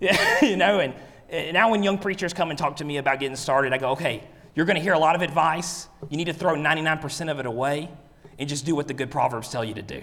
[0.43, 0.95] you know, and,
[1.29, 3.91] and now when young preachers come and talk to me about getting started, I go,
[3.91, 5.89] okay, you're going to hear a lot of advice.
[6.09, 7.91] You need to throw 99% of it away
[8.39, 10.03] and just do what the good Proverbs tell you to do,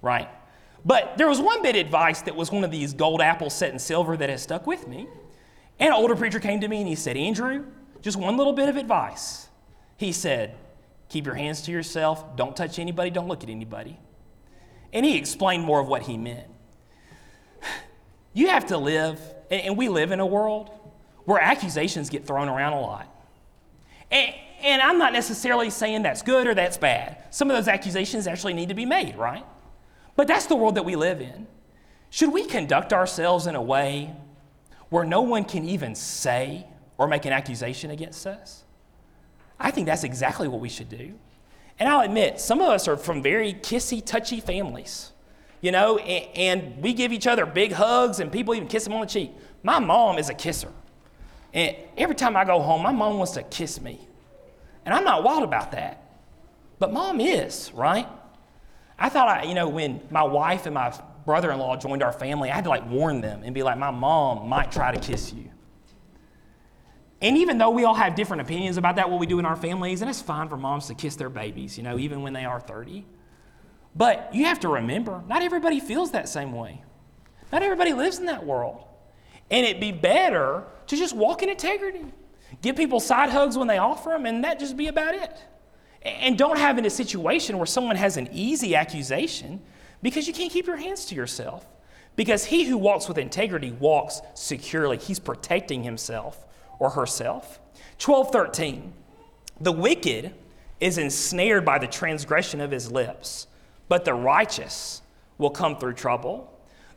[0.00, 0.28] right?
[0.84, 3.72] But there was one bit of advice that was one of these gold apples set
[3.72, 5.06] in silver that has stuck with me.
[5.78, 7.66] And an older preacher came to me and he said, Andrew,
[8.00, 9.48] just one little bit of advice.
[9.96, 10.56] He said,
[11.08, 13.98] keep your hands to yourself, don't touch anybody, don't look at anybody.
[14.94, 16.46] And he explained more of what he meant.
[18.36, 20.68] You have to live, and we live in a world
[21.24, 23.06] where accusations get thrown around a lot.
[24.10, 27.22] And, and I'm not necessarily saying that's good or that's bad.
[27.30, 29.44] Some of those accusations actually need to be made, right?
[30.16, 31.46] But that's the world that we live in.
[32.10, 34.12] Should we conduct ourselves in a way
[34.88, 36.66] where no one can even say
[36.98, 38.64] or make an accusation against us?
[39.58, 41.14] I think that's exactly what we should do.
[41.78, 45.12] And I'll admit, some of us are from very kissy, touchy families,
[45.60, 48.92] you know, and, and, we give each other big hugs and people even kiss them
[48.92, 49.32] on the cheek.
[49.62, 50.70] My mom is a kisser.
[51.52, 54.06] And every time I go home, my mom wants to kiss me.
[54.84, 56.02] And I'm not wild about that.
[56.78, 58.06] But mom is, right?
[58.98, 60.92] I thought, I, you know, when my wife and my
[61.24, 63.78] brother in law joined our family, I had to like warn them and be like,
[63.78, 65.50] my mom might try to kiss you.
[67.24, 69.56] And even though we all have different opinions about that, what we do in our
[69.56, 72.44] families, and it's fine for moms to kiss their babies, you know, even when they
[72.44, 73.02] are 30.
[73.96, 76.82] But you have to remember, not everybody feels that same way.
[77.50, 78.84] Not everybody lives in that world.
[79.50, 82.04] And it'd be better to just walk in integrity.
[82.60, 85.34] Give people side hugs when they offer them, and that just be about it.
[86.02, 89.62] And don't have in a situation where someone has an easy accusation
[90.02, 91.66] because you can't keep your hands to yourself.
[92.16, 96.44] Because he who walks with integrity walks securely, he's protecting himself
[96.78, 97.60] or herself.
[97.98, 98.92] 12:13.
[99.60, 100.34] The wicked
[100.80, 103.46] is ensnared by the transgression of his lips,
[103.88, 105.02] but the righteous
[105.38, 106.50] will come through trouble.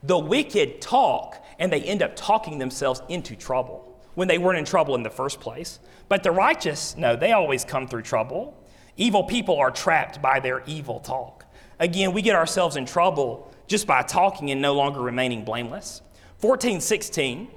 [0.04, 4.66] The wicked talk and they end up talking themselves into trouble when they weren't in
[4.66, 5.80] trouble in the first place.
[6.10, 8.56] But the righteous, no, they always come through trouble.
[8.96, 11.46] Evil people are trapped by their evil talk.
[11.80, 16.02] Again, we get ourselves in trouble just by talking and no longer remaining blameless.
[16.40, 17.48] 14, 16.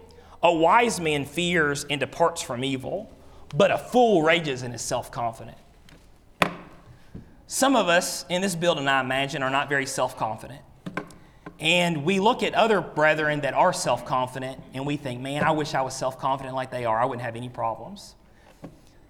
[0.42, 3.10] A wise man fears and departs from evil,
[3.54, 5.58] but a fool rages and is self confident.
[7.46, 10.62] Some of us in this building, I imagine, are not very self confident.
[11.58, 15.50] And we look at other brethren that are self confident and we think, man, I
[15.50, 16.98] wish I was self confident like they are.
[16.98, 18.14] I wouldn't have any problems.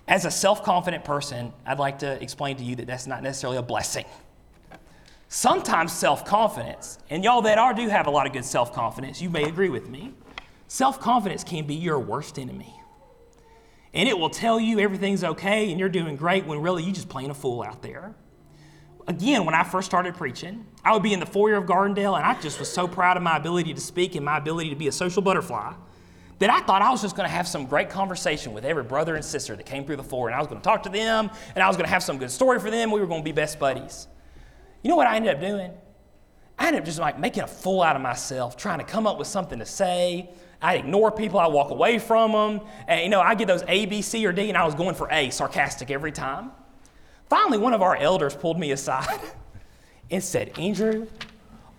[0.08, 3.58] As a self confident person, I'd like to explain to you that that's not necessarily
[3.58, 4.04] a blessing.
[5.28, 9.22] Sometimes self confidence, and y'all that are do have a lot of good self confidence,
[9.22, 10.12] you may agree with me.
[10.70, 12.72] Self confidence can be your worst enemy.
[13.92, 17.08] And it will tell you everything's okay and you're doing great when really you're just
[17.08, 18.14] playing a fool out there.
[19.08, 22.24] Again, when I first started preaching, I would be in the foyer of Gardendale and
[22.24, 24.86] I just was so proud of my ability to speak and my ability to be
[24.86, 25.72] a social butterfly
[26.38, 29.16] that I thought I was just going to have some great conversation with every brother
[29.16, 31.30] and sister that came through the foyer and I was going to talk to them
[31.56, 32.92] and I was going to have some good story for them.
[32.92, 34.06] We were going to be best buddies.
[34.84, 35.72] You know what I ended up doing?
[36.60, 39.18] I ended up just like making a fool out of myself, trying to come up
[39.18, 40.30] with something to say,
[40.62, 42.66] I ignore people, I walk away from them.
[42.86, 44.94] And, you know, I get those A, B, C, or D, and I was going
[44.94, 46.50] for A, sarcastic every time.
[47.28, 49.20] Finally, one of our elders pulled me aside
[50.10, 51.06] and said, Andrew,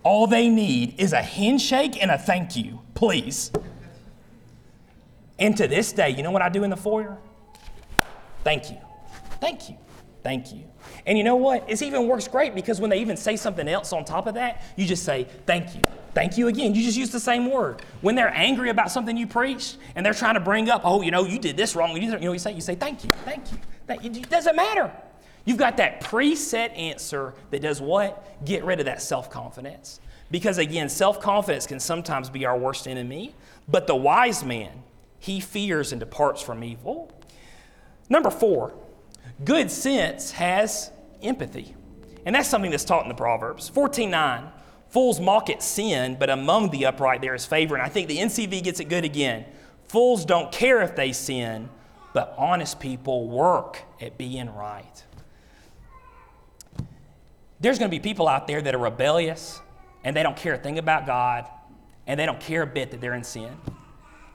[0.04, 3.52] all they need is a handshake and a thank you, please.
[5.38, 7.18] And to this day, you know what I do in the foyer?
[8.44, 8.78] Thank you.
[9.40, 9.78] Thank you.
[10.24, 10.64] thank you.
[11.06, 11.68] And you know what?
[11.68, 14.64] It even works great because when they even say something else on top of that,
[14.76, 15.82] you just say, thank you.
[16.14, 16.76] Thank you again.
[16.76, 17.82] You just use the same word.
[18.02, 21.12] When they're angry about something you preached and they're trying to bring up, oh, you
[21.12, 21.96] know, you did this wrong.
[21.96, 22.52] You know you say?
[22.52, 23.58] You say, thank you, thank you.
[23.88, 24.12] Thank you.
[24.12, 24.92] It doesn't matter.
[25.46, 28.46] You've got that preset answer that does what?
[28.46, 30.00] Get rid of that self confidence.
[30.30, 33.34] Because again, self confidence can sometimes be our worst enemy,
[33.68, 34.84] but the wise man,
[35.20, 37.12] he fears and departs from evil.
[38.10, 38.74] Number four,
[39.44, 41.76] good sense has empathy.
[42.26, 43.70] And that's something that's taught in the Proverbs.
[43.70, 44.52] 14:9.
[44.92, 47.76] Fools mock at sin, but among the upright there is favor.
[47.76, 49.46] And I think the NCV gets it good again.
[49.88, 51.70] Fools don't care if they sin,
[52.14, 55.04] but honest people work at being right.
[57.62, 59.62] There's going to be people out there that are rebellious
[60.04, 61.48] and they don't care a thing about God
[62.06, 63.56] and they don't care a bit that they're in sin.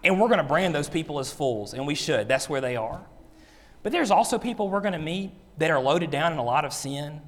[0.05, 2.29] And we're going to brand those people as fools, and we should.
[2.29, 3.05] That's where they are.
[3.83, 6.65] But there's also people we're going to meet that are loaded down in a lot
[6.65, 7.21] of sin,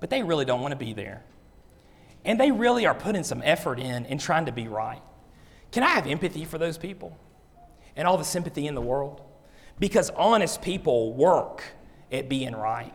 [0.00, 1.22] but they really don't want to be there.
[2.24, 5.02] And they really are putting some effort in in trying to be right.
[5.72, 7.16] Can I have empathy for those people
[7.96, 9.22] and all the sympathy in the world?
[9.78, 11.62] Because honest people work
[12.12, 12.92] at being right.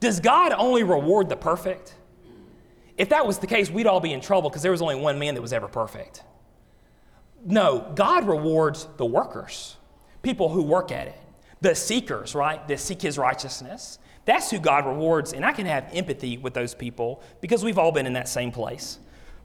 [0.00, 1.94] Does God only reward the perfect?
[2.98, 5.18] If that was the case, we'd all be in trouble because there was only one
[5.18, 6.22] man that was ever perfect.
[7.44, 9.76] No, God rewards the workers,
[10.22, 11.18] people who work at it,
[11.60, 13.98] the seekers, right, that seek his righteousness.
[14.26, 17.92] That's who God rewards, and I can have empathy with those people because we've all
[17.92, 18.98] been in that same place.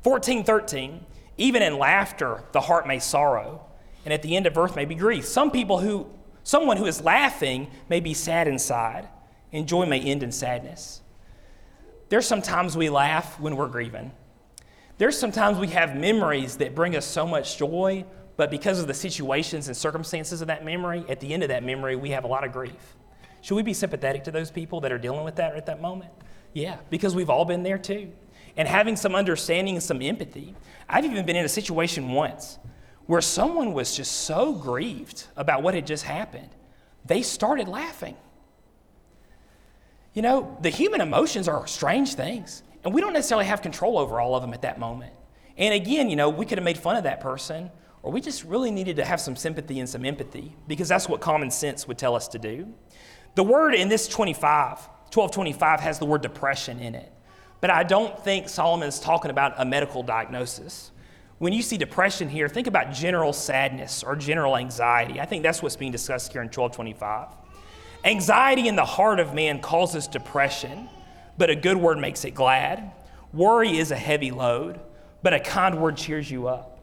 [0.04, 1.06] 14, 13,
[1.38, 3.64] even in laughter, the heart may sorrow,
[4.04, 5.26] and at the end of earth may be grief.
[5.26, 6.10] Some people who,
[6.44, 9.08] someone who is laughing may be sad inside,
[9.54, 11.02] and joy may end in sadness.
[12.10, 14.12] There's sometimes we laugh when we're grieving.
[14.98, 18.04] There's sometimes we have memories that bring us so much joy,
[18.36, 21.64] but because of the situations and circumstances of that memory, at the end of that
[21.64, 22.96] memory, we have a lot of grief.
[23.42, 26.12] Should we be sympathetic to those people that are dealing with that at that moment?
[26.54, 28.12] Yeah, because we've all been there too.
[28.58, 30.56] And having some understanding and some empathy.
[30.88, 32.60] I've even been in a situation once
[33.06, 36.50] where someone was just so grieved about what had just happened,
[37.06, 38.16] they started laughing.
[40.14, 44.20] You know, the human emotions are strange things, and we don't necessarily have control over
[44.20, 45.14] all of them at that moment.
[45.58, 47.72] And again, you know, we could have made fun of that person,
[48.04, 51.22] or we just really needed to have some sympathy and some empathy because that's what
[51.22, 52.74] common sense would tell us to do.
[53.36, 54.78] The word in this 25,
[55.14, 57.12] 1225 has the word depression in it.
[57.62, 60.92] But I don't think Solomon is talking about a medical diagnosis.
[61.38, 65.20] When you see depression here, think about general sadness or general anxiety.
[65.20, 67.30] I think that's what's being discussed here in 1225.
[68.04, 70.90] Anxiety in the heart of man causes depression,
[71.38, 72.92] but a good word makes it glad.
[73.32, 74.80] Worry is a heavy load,
[75.24, 76.80] but a kind word cheers you up.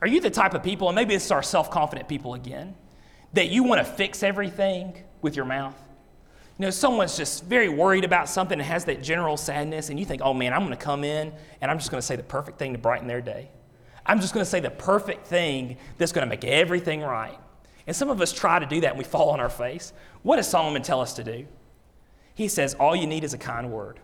[0.00, 2.74] Are you the type of people, and maybe it's our self confident people again,
[3.32, 5.74] that you want to fix everything with your mouth?
[6.58, 10.04] You know, someone's just very worried about something and has that general sadness, and you
[10.04, 12.22] think, oh man, I'm going to come in and I'm just going to say the
[12.24, 13.50] perfect thing to brighten their day.
[14.04, 17.38] I'm just going to say the perfect thing that's going to make everything right.
[17.86, 19.92] And some of us try to do that and we fall on our face.
[20.22, 21.46] What does Solomon tell us to do?
[22.34, 24.00] He says, all you need is a kind word.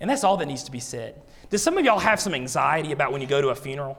[0.00, 1.20] And that's all that needs to be said.
[1.50, 3.98] Does some of y'all have some anxiety about when you go to a funeral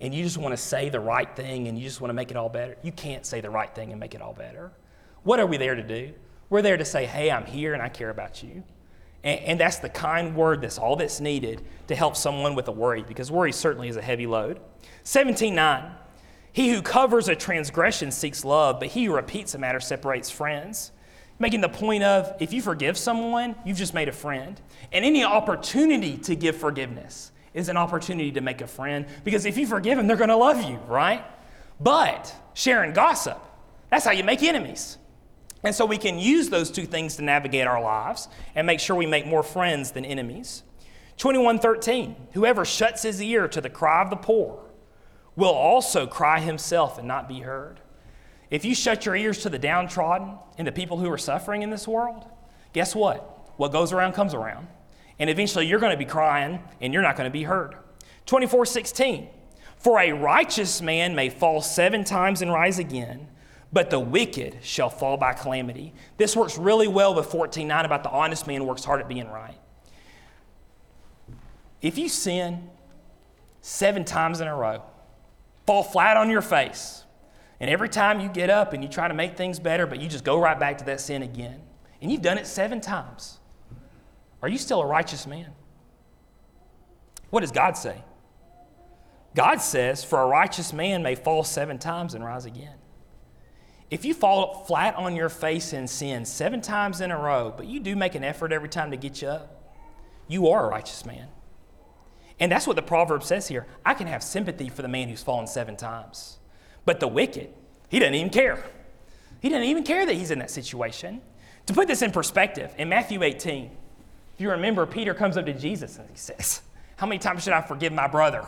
[0.00, 2.30] and you just want to say the right thing and you just want to make
[2.30, 2.76] it all better?
[2.82, 4.72] You can't say the right thing and make it all better.
[5.26, 6.12] What are we there to do?
[6.50, 8.62] We're there to say, hey, I'm here and I care about you.
[9.24, 12.72] And, and that's the kind word that's all that's needed to help someone with a
[12.72, 14.60] worry, because worry certainly is a heavy load.
[15.02, 15.90] 17.9,
[16.52, 20.92] he who covers a transgression seeks love, but he who repeats a matter separates friends.
[21.40, 24.60] Making the point of if you forgive someone, you've just made a friend.
[24.92, 29.58] And any opportunity to give forgiveness is an opportunity to make a friend, because if
[29.58, 31.24] you forgive them, they're going to love you, right?
[31.80, 33.42] But sharing gossip,
[33.90, 34.98] that's how you make enemies.
[35.62, 38.94] And so we can use those two things to navigate our lives and make sure
[38.94, 40.62] we make more friends than enemies.
[41.18, 44.62] 21:13 Whoever shuts his ear to the cry of the poor
[45.34, 47.80] will also cry himself and not be heard.
[48.50, 51.70] If you shut your ears to the downtrodden and the people who are suffering in
[51.70, 52.26] this world,
[52.72, 53.50] guess what?
[53.56, 54.68] What goes around comes around.
[55.18, 57.74] And eventually you're going to be crying and you're not going to be heard.
[58.26, 59.28] 24:16
[59.76, 63.28] For a righteous man may fall 7 times and rise again,
[63.72, 65.92] but the wicked shall fall by calamity.
[66.16, 69.58] This works really well with 14.9 about the honest man works hard at being right.
[71.82, 72.70] If you sin
[73.60, 74.82] seven times in a row,
[75.66, 77.04] fall flat on your face,
[77.60, 80.08] and every time you get up and you try to make things better, but you
[80.08, 81.60] just go right back to that sin again,
[82.00, 83.38] and you've done it seven times,
[84.42, 85.52] are you still a righteous man?
[87.30, 88.02] What does God say?
[89.34, 92.74] God says, For a righteous man may fall seven times and rise again.
[93.90, 97.66] If you fall flat on your face in sin seven times in a row, but
[97.66, 99.72] you do make an effort every time to get you up,
[100.26, 101.28] you are a righteous man.
[102.40, 103.66] And that's what the proverb says here.
[103.84, 106.38] I can have sympathy for the man who's fallen seven times.
[106.84, 107.50] But the wicked,
[107.88, 108.62] he doesn't even care.
[109.40, 111.22] He doesn't even care that he's in that situation.
[111.66, 113.70] To put this in perspective, in Matthew 18,
[114.34, 116.62] if you remember, Peter comes up to Jesus and he says,
[116.96, 118.46] How many times should I forgive my brother?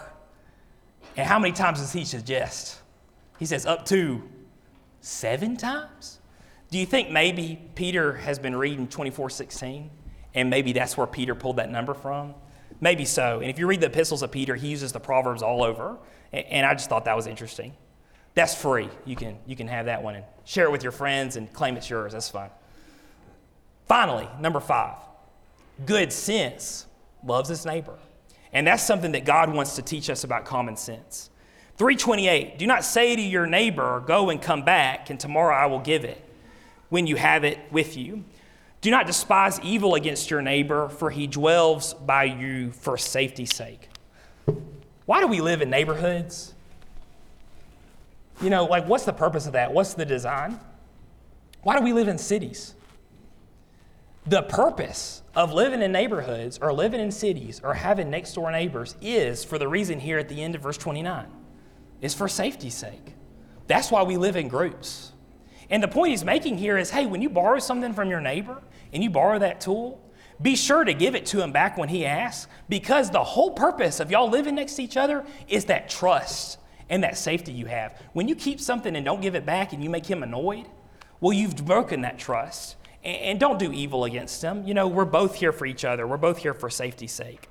[1.17, 2.81] And how many times does he suggest?
[3.39, 4.23] He says, Up to
[5.01, 6.21] seven times?
[6.71, 9.91] Do you think maybe Peter has been reading 24 16?
[10.35, 12.35] And maybe that's where Peter pulled that number from?
[12.81, 13.41] Maybe so.
[13.41, 15.99] And if you read the epistles of Peter, he uses the Proverbs all over.
[16.33, 17.75] And I just thought that was interesting.
[18.35, 18.89] That's free.
[19.05, 21.77] You can, you can have that one and share it with your friends and claim
[21.77, 22.13] it's yours.
[22.13, 22.51] That's fine.
[23.87, 24.97] Finally, number five
[25.87, 26.87] good sense
[27.25, 27.99] loves his neighbor.
[28.53, 31.31] And that's something that God wants to teach us about common sense.
[31.79, 35.79] 328 Do not say to your neighbor, Go and come back, and tomorrow I will
[35.79, 36.23] give it
[36.89, 38.25] when you have it with you.
[38.81, 43.89] Do not despise evil against your neighbor, for he dwells by you for safety's sake.
[45.07, 46.55] Why do we live in neighborhoods?
[48.43, 49.73] You know, like, what's the purpose of that?
[49.73, 50.61] What's the design?
[51.63, 52.75] Why do we live in cities?
[54.27, 58.95] The purpose of living in neighborhoods or living in cities or having next door neighbors
[59.01, 61.27] is for the reason here at the end of verse 29
[62.01, 63.15] is for safety's sake.
[63.67, 65.13] That's why we live in groups.
[65.71, 68.63] And the point he's making here is hey, when you borrow something from your neighbor
[68.93, 70.01] and you borrow that tool,
[70.41, 74.01] be sure to give it to him back when he asks because the whole purpose
[74.01, 78.01] of y'all living next to each other is that trust and that safety you have.
[78.13, 80.67] When you keep something and don't give it back and you make him annoyed,
[81.21, 82.77] well, you've broken that trust.
[83.05, 84.67] And don't do evil against him.
[84.67, 86.07] You know, we're both here for each other.
[86.07, 87.49] We're both here for safety's sake.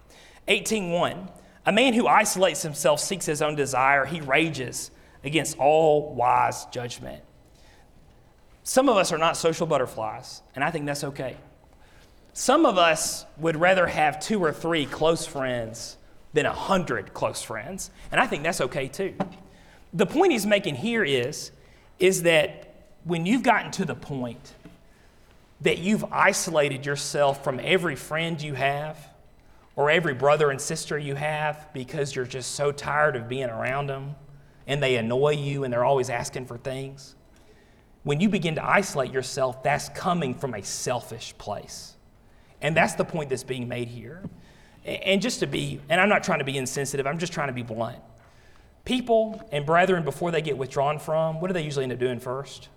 [0.47, 1.29] 18.1,
[1.67, 4.05] a man who isolates himself seeks his own desire.
[4.05, 4.89] He rages
[5.21, 7.21] against all wise judgment.
[8.63, 11.35] Some of us are not social butterflies, and I think that's okay.
[12.31, 15.97] Some of us would rather have two or three close friends
[16.31, 19.15] than a hundred close friends, and I think that's okay too.
[19.93, 21.51] The point he's making here is,
[21.99, 24.53] is that when you've gotten to the point
[25.61, 28.97] that you've isolated yourself from every friend you have
[29.77, 33.87] or every brother and sister you have because you're just so tired of being around
[33.87, 34.15] them
[34.65, 37.15] and they annoy you and they're always asking for things.
[38.03, 41.95] When you begin to isolate yourself, that's coming from a selfish place.
[42.59, 44.23] And that's the point that's being made here.
[44.83, 47.53] And just to be, and I'm not trying to be insensitive, I'm just trying to
[47.53, 47.99] be blunt.
[48.83, 52.19] People and brethren, before they get withdrawn from, what do they usually end up doing
[52.19, 52.69] first?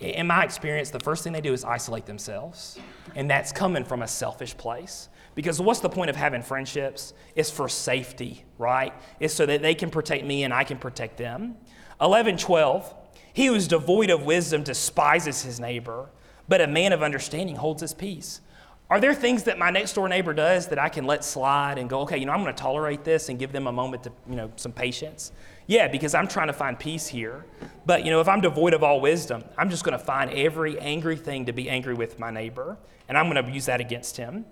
[0.00, 2.78] In my experience, the first thing they do is isolate themselves.
[3.14, 5.08] And that's coming from a selfish place.
[5.34, 7.12] Because what's the point of having friendships?
[7.34, 8.92] It's for safety, right?
[9.20, 11.56] It's so that they can protect me and I can protect them.
[12.00, 12.94] 11, 12.
[13.32, 16.08] He who is devoid of wisdom despises his neighbor,
[16.48, 18.40] but a man of understanding holds his peace.
[18.88, 21.90] Are there things that my next door neighbor does that I can let slide and
[21.90, 24.12] go, okay, you know, I'm going to tolerate this and give them a moment to,
[24.28, 25.32] you know, some patience?
[25.66, 27.44] Yeah, because I'm trying to find peace here.
[27.84, 30.78] But, you know, if I'm devoid of all wisdom, I'm just going to find every
[30.78, 32.76] angry thing to be angry with my neighbor,
[33.08, 34.44] and I'm going to use that against him.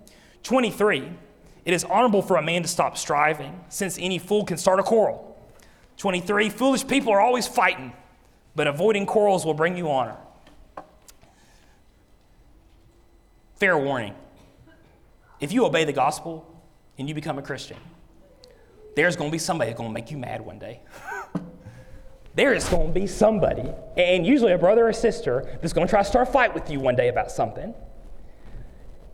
[0.43, 1.09] 23,
[1.63, 4.83] it is honorable for a man to stop striving, since any fool can start a
[4.83, 5.37] quarrel.
[5.97, 7.93] 23, foolish people are always fighting,
[8.55, 10.17] but avoiding quarrels will bring you honor.
[13.55, 14.13] Fair warning
[15.39, 16.45] if you obey the gospel
[16.97, 17.77] and you become a Christian,
[18.95, 20.81] there's going to be somebody that's going to make you mad one day.
[22.35, 25.89] there is going to be somebody, and usually a brother or sister, that's going to
[25.91, 27.73] try to start a fight with you one day about something.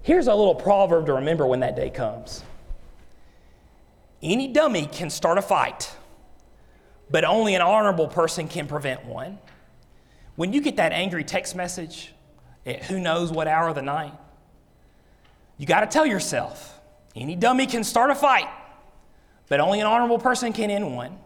[0.03, 2.43] Here's a little proverb to remember when that day comes
[4.21, 5.95] Any dummy can start a fight,
[7.09, 9.39] but only an honorable person can prevent one.
[10.35, 12.13] When you get that angry text message
[12.65, 14.13] at who knows what hour of the night,
[15.57, 16.79] you got to tell yourself
[17.15, 18.47] any dummy can start a fight,
[19.51, 21.19] but only an honorable person can end one.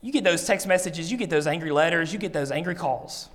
[0.00, 3.28] You get those text messages, you get those angry letters, you get those angry calls.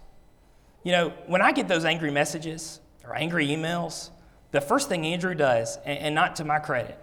[0.83, 4.09] You know, when I get those angry messages or angry emails,
[4.51, 6.99] the first thing Andrew does, and, not to my credit,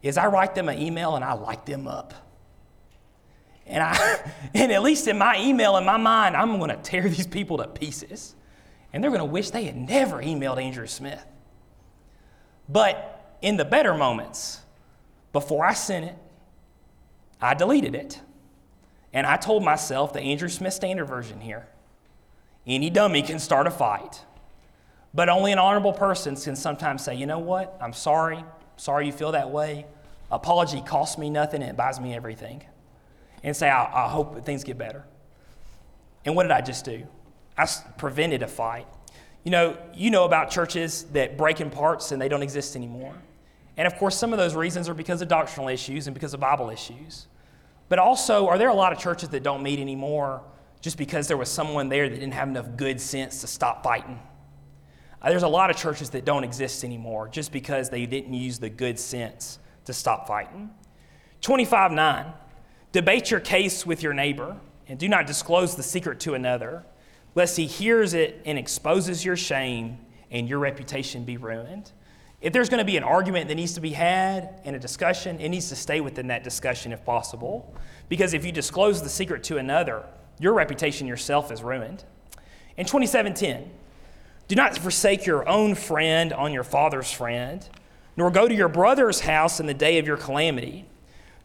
[0.00, 2.14] is I write them an email and I light them up.
[3.66, 7.08] And I, and at least in my email, in my mind, I'm going to tear
[7.08, 8.36] these people to pieces.
[8.92, 11.26] And they're going to wish they had never emailed Andrew Smith.
[12.68, 14.60] But in the better moments,
[15.32, 16.16] before I sent it,
[17.40, 18.20] I deleted it.
[19.12, 21.68] And I told myself the Andrew Smith Standard Version here
[22.66, 24.24] any dummy can start a fight.
[25.14, 27.76] But only an honorable person can sometimes say, you know what?
[27.80, 28.44] I'm sorry.
[28.76, 29.86] Sorry you feel that way.
[30.30, 32.62] Apology costs me nothing, it buys me everything.
[33.42, 35.04] And say, I, I hope things get better.
[36.26, 37.06] And what did I just do?
[37.56, 37.66] I
[37.96, 38.86] prevented a fight.
[39.44, 43.14] You know, you know about churches that break in parts and they don't exist anymore.
[43.78, 46.40] And of course, some of those reasons are because of doctrinal issues and because of
[46.40, 47.28] Bible issues.
[47.88, 50.42] But also, are there a lot of churches that don't meet anymore
[50.80, 54.20] just because there was someone there that didn't have enough good sense to stop fighting?
[55.22, 58.58] Uh, there's a lot of churches that don't exist anymore just because they didn't use
[58.58, 60.70] the good sense to stop fighting.
[61.40, 62.26] 25 9.
[62.90, 64.56] Debate your case with your neighbor
[64.88, 66.84] and do not disclose the secret to another,
[67.36, 69.98] lest he hears it and exposes your shame
[70.32, 71.92] and your reputation be ruined.
[72.40, 75.40] If there's going to be an argument that needs to be had and a discussion,
[75.40, 77.74] it needs to stay within that discussion if possible.
[78.08, 80.04] Because if you disclose the secret to another,
[80.38, 82.04] your reputation yourself is ruined.
[82.76, 83.70] In 2710,
[84.46, 87.68] do not forsake your own friend on your father's friend,
[88.16, 90.86] nor go to your brother's house in the day of your calamity.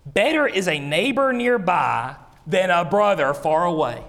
[0.05, 2.15] Better is a neighbor nearby
[2.45, 4.03] than a brother far away.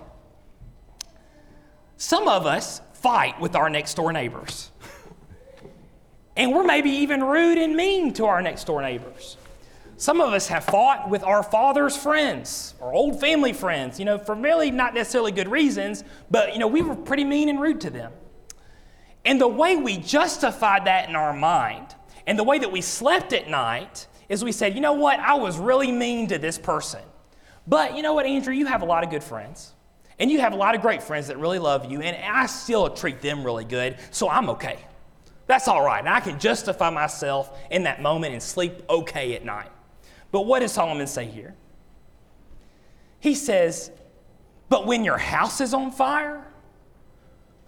[1.96, 4.70] Some of us fight with our next door neighbors.
[6.36, 9.36] And we're maybe even rude and mean to our next door neighbors.
[9.96, 14.18] Some of us have fought with our father's friends or old family friends, you know,
[14.18, 17.80] for really not necessarily good reasons, but, you know, we were pretty mean and rude
[17.82, 18.12] to them.
[19.24, 21.94] And the way we justified that in our mind
[22.26, 25.34] and the way that we slept at night is we said, you know what, I
[25.34, 27.00] was really mean to this person.
[27.66, 29.72] But you know what, Andrew, you have a lot of good friends.
[30.18, 32.88] And you have a lot of great friends that really love you, and I still
[32.88, 34.78] treat them really good, so I'm okay.
[35.46, 36.00] That's all right.
[36.00, 39.70] And I can justify myself in that moment and sleep okay at night.
[40.32, 41.54] But what does Solomon say here?
[43.20, 43.90] He says,
[44.68, 46.46] But when your house is on fire,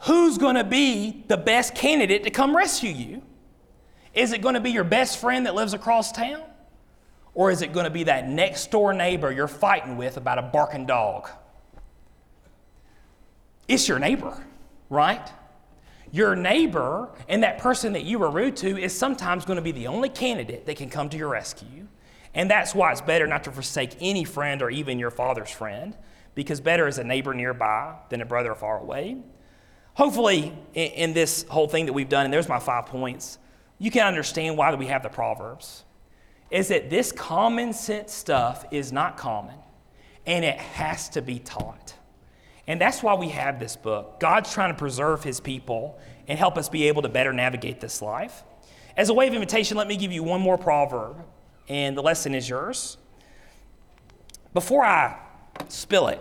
[0.00, 3.22] who's going to be the best candidate to come rescue you?
[4.14, 6.42] Is it going to be your best friend that lives across town?
[7.34, 10.42] Or is it going to be that next door neighbor you're fighting with about a
[10.42, 11.28] barking dog?
[13.68, 14.42] It's your neighbor,
[14.88, 15.30] right?
[16.12, 19.72] Your neighbor and that person that you were rude to is sometimes going to be
[19.72, 21.88] the only candidate that can come to your rescue.
[22.34, 25.96] And that's why it's better not to forsake any friend or even your father's friend,
[26.34, 29.18] because better is a neighbor nearby than a brother far away.
[29.94, 33.38] Hopefully, in, this whole thing that we've done, and there's my five points,
[33.78, 35.84] you can understand why we have the Proverbs
[36.50, 39.56] is that this common sense stuff is not common
[40.26, 41.94] and it has to be taught.
[42.66, 44.18] And that's why we have this book.
[44.18, 48.02] God's trying to preserve his people and help us be able to better navigate this
[48.02, 48.42] life.
[48.96, 51.16] As a way of invitation, let me give you one more proverb,
[51.68, 52.96] and the lesson is yours.
[54.54, 55.18] Before I
[55.68, 56.20] spill it,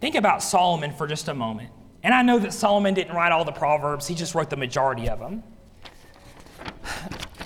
[0.00, 1.70] think about Solomon for just a moment.
[2.04, 5.08] And I know that Solomon didn't write all the proverbs, he just wrote the majority
[5.08, 5.42] of them.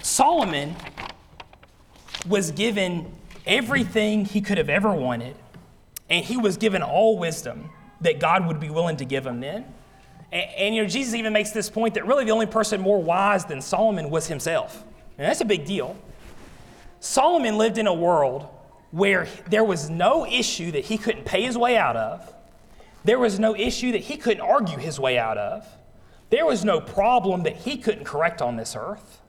[0.02, 0.76] Solomon
[2.28, 3.12] was given
[3.46, 5.36] everything he could have ever wanted,
[6.08, 9.64] and he was given all wisdom that God would be willing to give him then.
[10.32, 13.02] And, and, you know, Jesus even makes this point that really the only person more
[13.02, 14.84] wise than Solomon was himself.
[15.18, 15.96] And that's a big deal.
[17.00, 18.48] Solomon lived in a world
[18.90, 22.32] where there was no issue that he couldn't pay his way out of.
[23.04, 25.66] There was no issue that he couldn't argue his way out of.
[26.30, 29.20] There was no problem that he couldn't correct on this earth.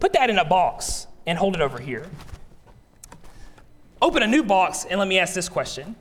[0.00, 2.06] Put that in a box and hold it over here.
[4.00, 5.96] Open a new box and let me ask this question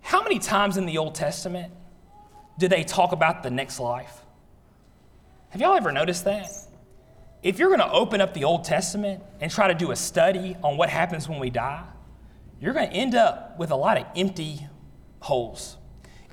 [0.00, 1.72] How many times in the Old Testament
[2.58, 4.22] do they talk about the next life?
[5.50, 6.48] Have y'all ever noticed that?
[7.42, 10.56] If you're going to open up the Old Testament and try to do a study
[10.62, 11.84] on what happens when we die,
[12.58, 14.66] you're going to end up with a lot of empty
[15.20, 15.76] holes.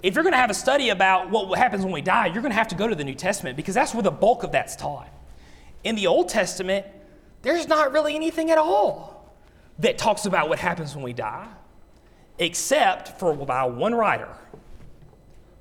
[0.02, 2.52] If you're going to have a study about what happens when we die, you're going
[2.52, 4.76] to have to go to the New Testament because that's where the bulk of that's
[4.76, 5.10] taught.
[5.84, 6.86] In the Old Testament,
[7.42, 9.11] there's not really anything at all
[9.82, 11.48] that talks about what happens when we die,
[12.40, 14.36] except for by one writer,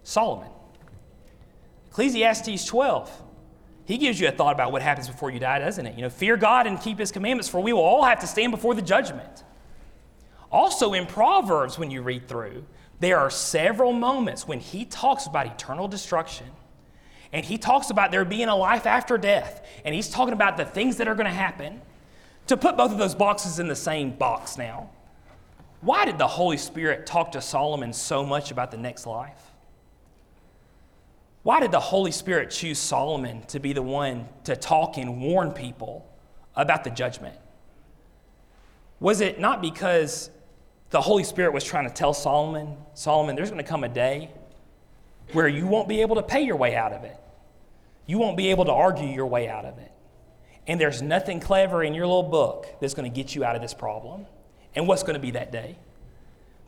[0.02, 0.48] Solomon.
[1.88, 3.22] Ecclesiastes 12.
[3.84, 5.96] He gives you a thought about what happens before you die, doesn't it?
[5.96, 8.52] You know, fear God and keep his commandments, for we will all have to stand
[8.52, 9.42] before the judgment.
[10.52, 12.64] Also, in Proverbs, when you read through,
[13.00, 16.46] there are several moments when he talks about eternal destruction
[17.32, 19.66] and he talks about there being a life after death.
[19.84, 21.80] And he's talking about the things that are going to happen.
[22.50, 24.90] To put both of those boxes in the same box now,
[25.82, 29.40] why did the Holy Spirit talk to Solomon so much about the next life?
[31.44, 35.52] Why did the Holy Spirit choose Solomon to be the one to talk and warn
[35.52, 36.10] people
[36.56, 37.36] about the judgment?
[38.98, 40.28] Was it not because
[40.90, 44.28] the Holy Spirit was trying to tell Solomon, Solomon, there's going to come a day
[45.34, 47.16] where you won't be able to pay your way out of it.
[48.06, 49.92] You won't be able to argue your way out of it.
[50.70, 53.60] And there's nothing clever in your little book that's going to get you out of
[53.60, 54.24] this problem.
[54.72, 55.76] And what's going to be that day?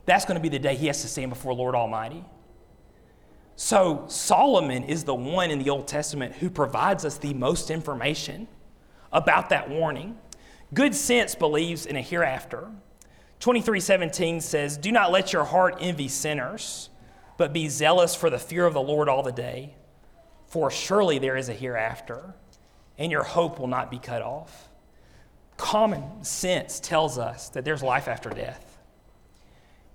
[0.05, 2.25] That's going to be the day he has to stand before Lord Almighty.
[3.55, 8.49] So, Solomon is the one in the Old Testament who provides us the most information
[9.13, 10.17] about that warning.
[10.73, 12.71] Good sense believes in a hereafter.
[13.39, 16.89] 23:17 says, "Do not let your heart envy sinners,
[17.37, 19.75] but be zealous for the fear of the Lord all the day,
[20.45, 22.35] for surely there is a hereafter,
[22.97, 24.69] and your hope will not be cut off."
[25.57, 28.77] Common sense tells us that there's life after death.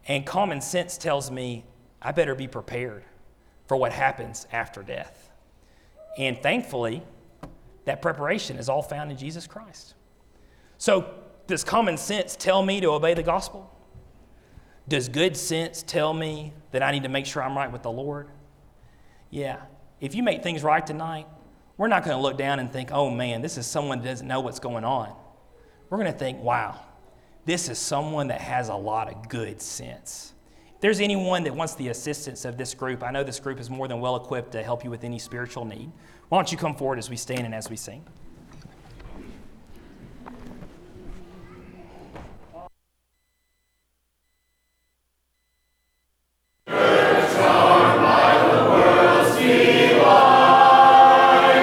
[0.06, 1.64] And common sense tells me
[2.00, 3.04] I better be prepared
[3.66, 5.30] for what happens after death.
[6.16, 7.02] And thankfully,
[7.84, 9.94] that preparation is all found in Jesus Christ.
[10.78, 11.14] So,
[11.46, 13.70] does common sense tell me to obey the gospel?
[14.86, 17.90] Does good sense tell me that I need to make sure I'm right with the
[17.90, 18.28] Lord?
[19.30, 19.62] Yeah.
[20.00, 21.26] If you make things right tonight,
[21.78, 24.26] we're not going to look down and think, oh man, this is someone that doesn't
[24.26, 25.14] know what's going on.
[25.88, 26.78] We're going to think, wow,
[27.46, 30.34] this is someone that has a lot of good sense.
[30.74, 33.70] If there's anyone that wants the assistance of this group, I know this group is
[33.70, 35.90] more than well equipped to help you with any spiritual need.
[36.28, 38.04] Why don't you come forward as we stand and as we sing?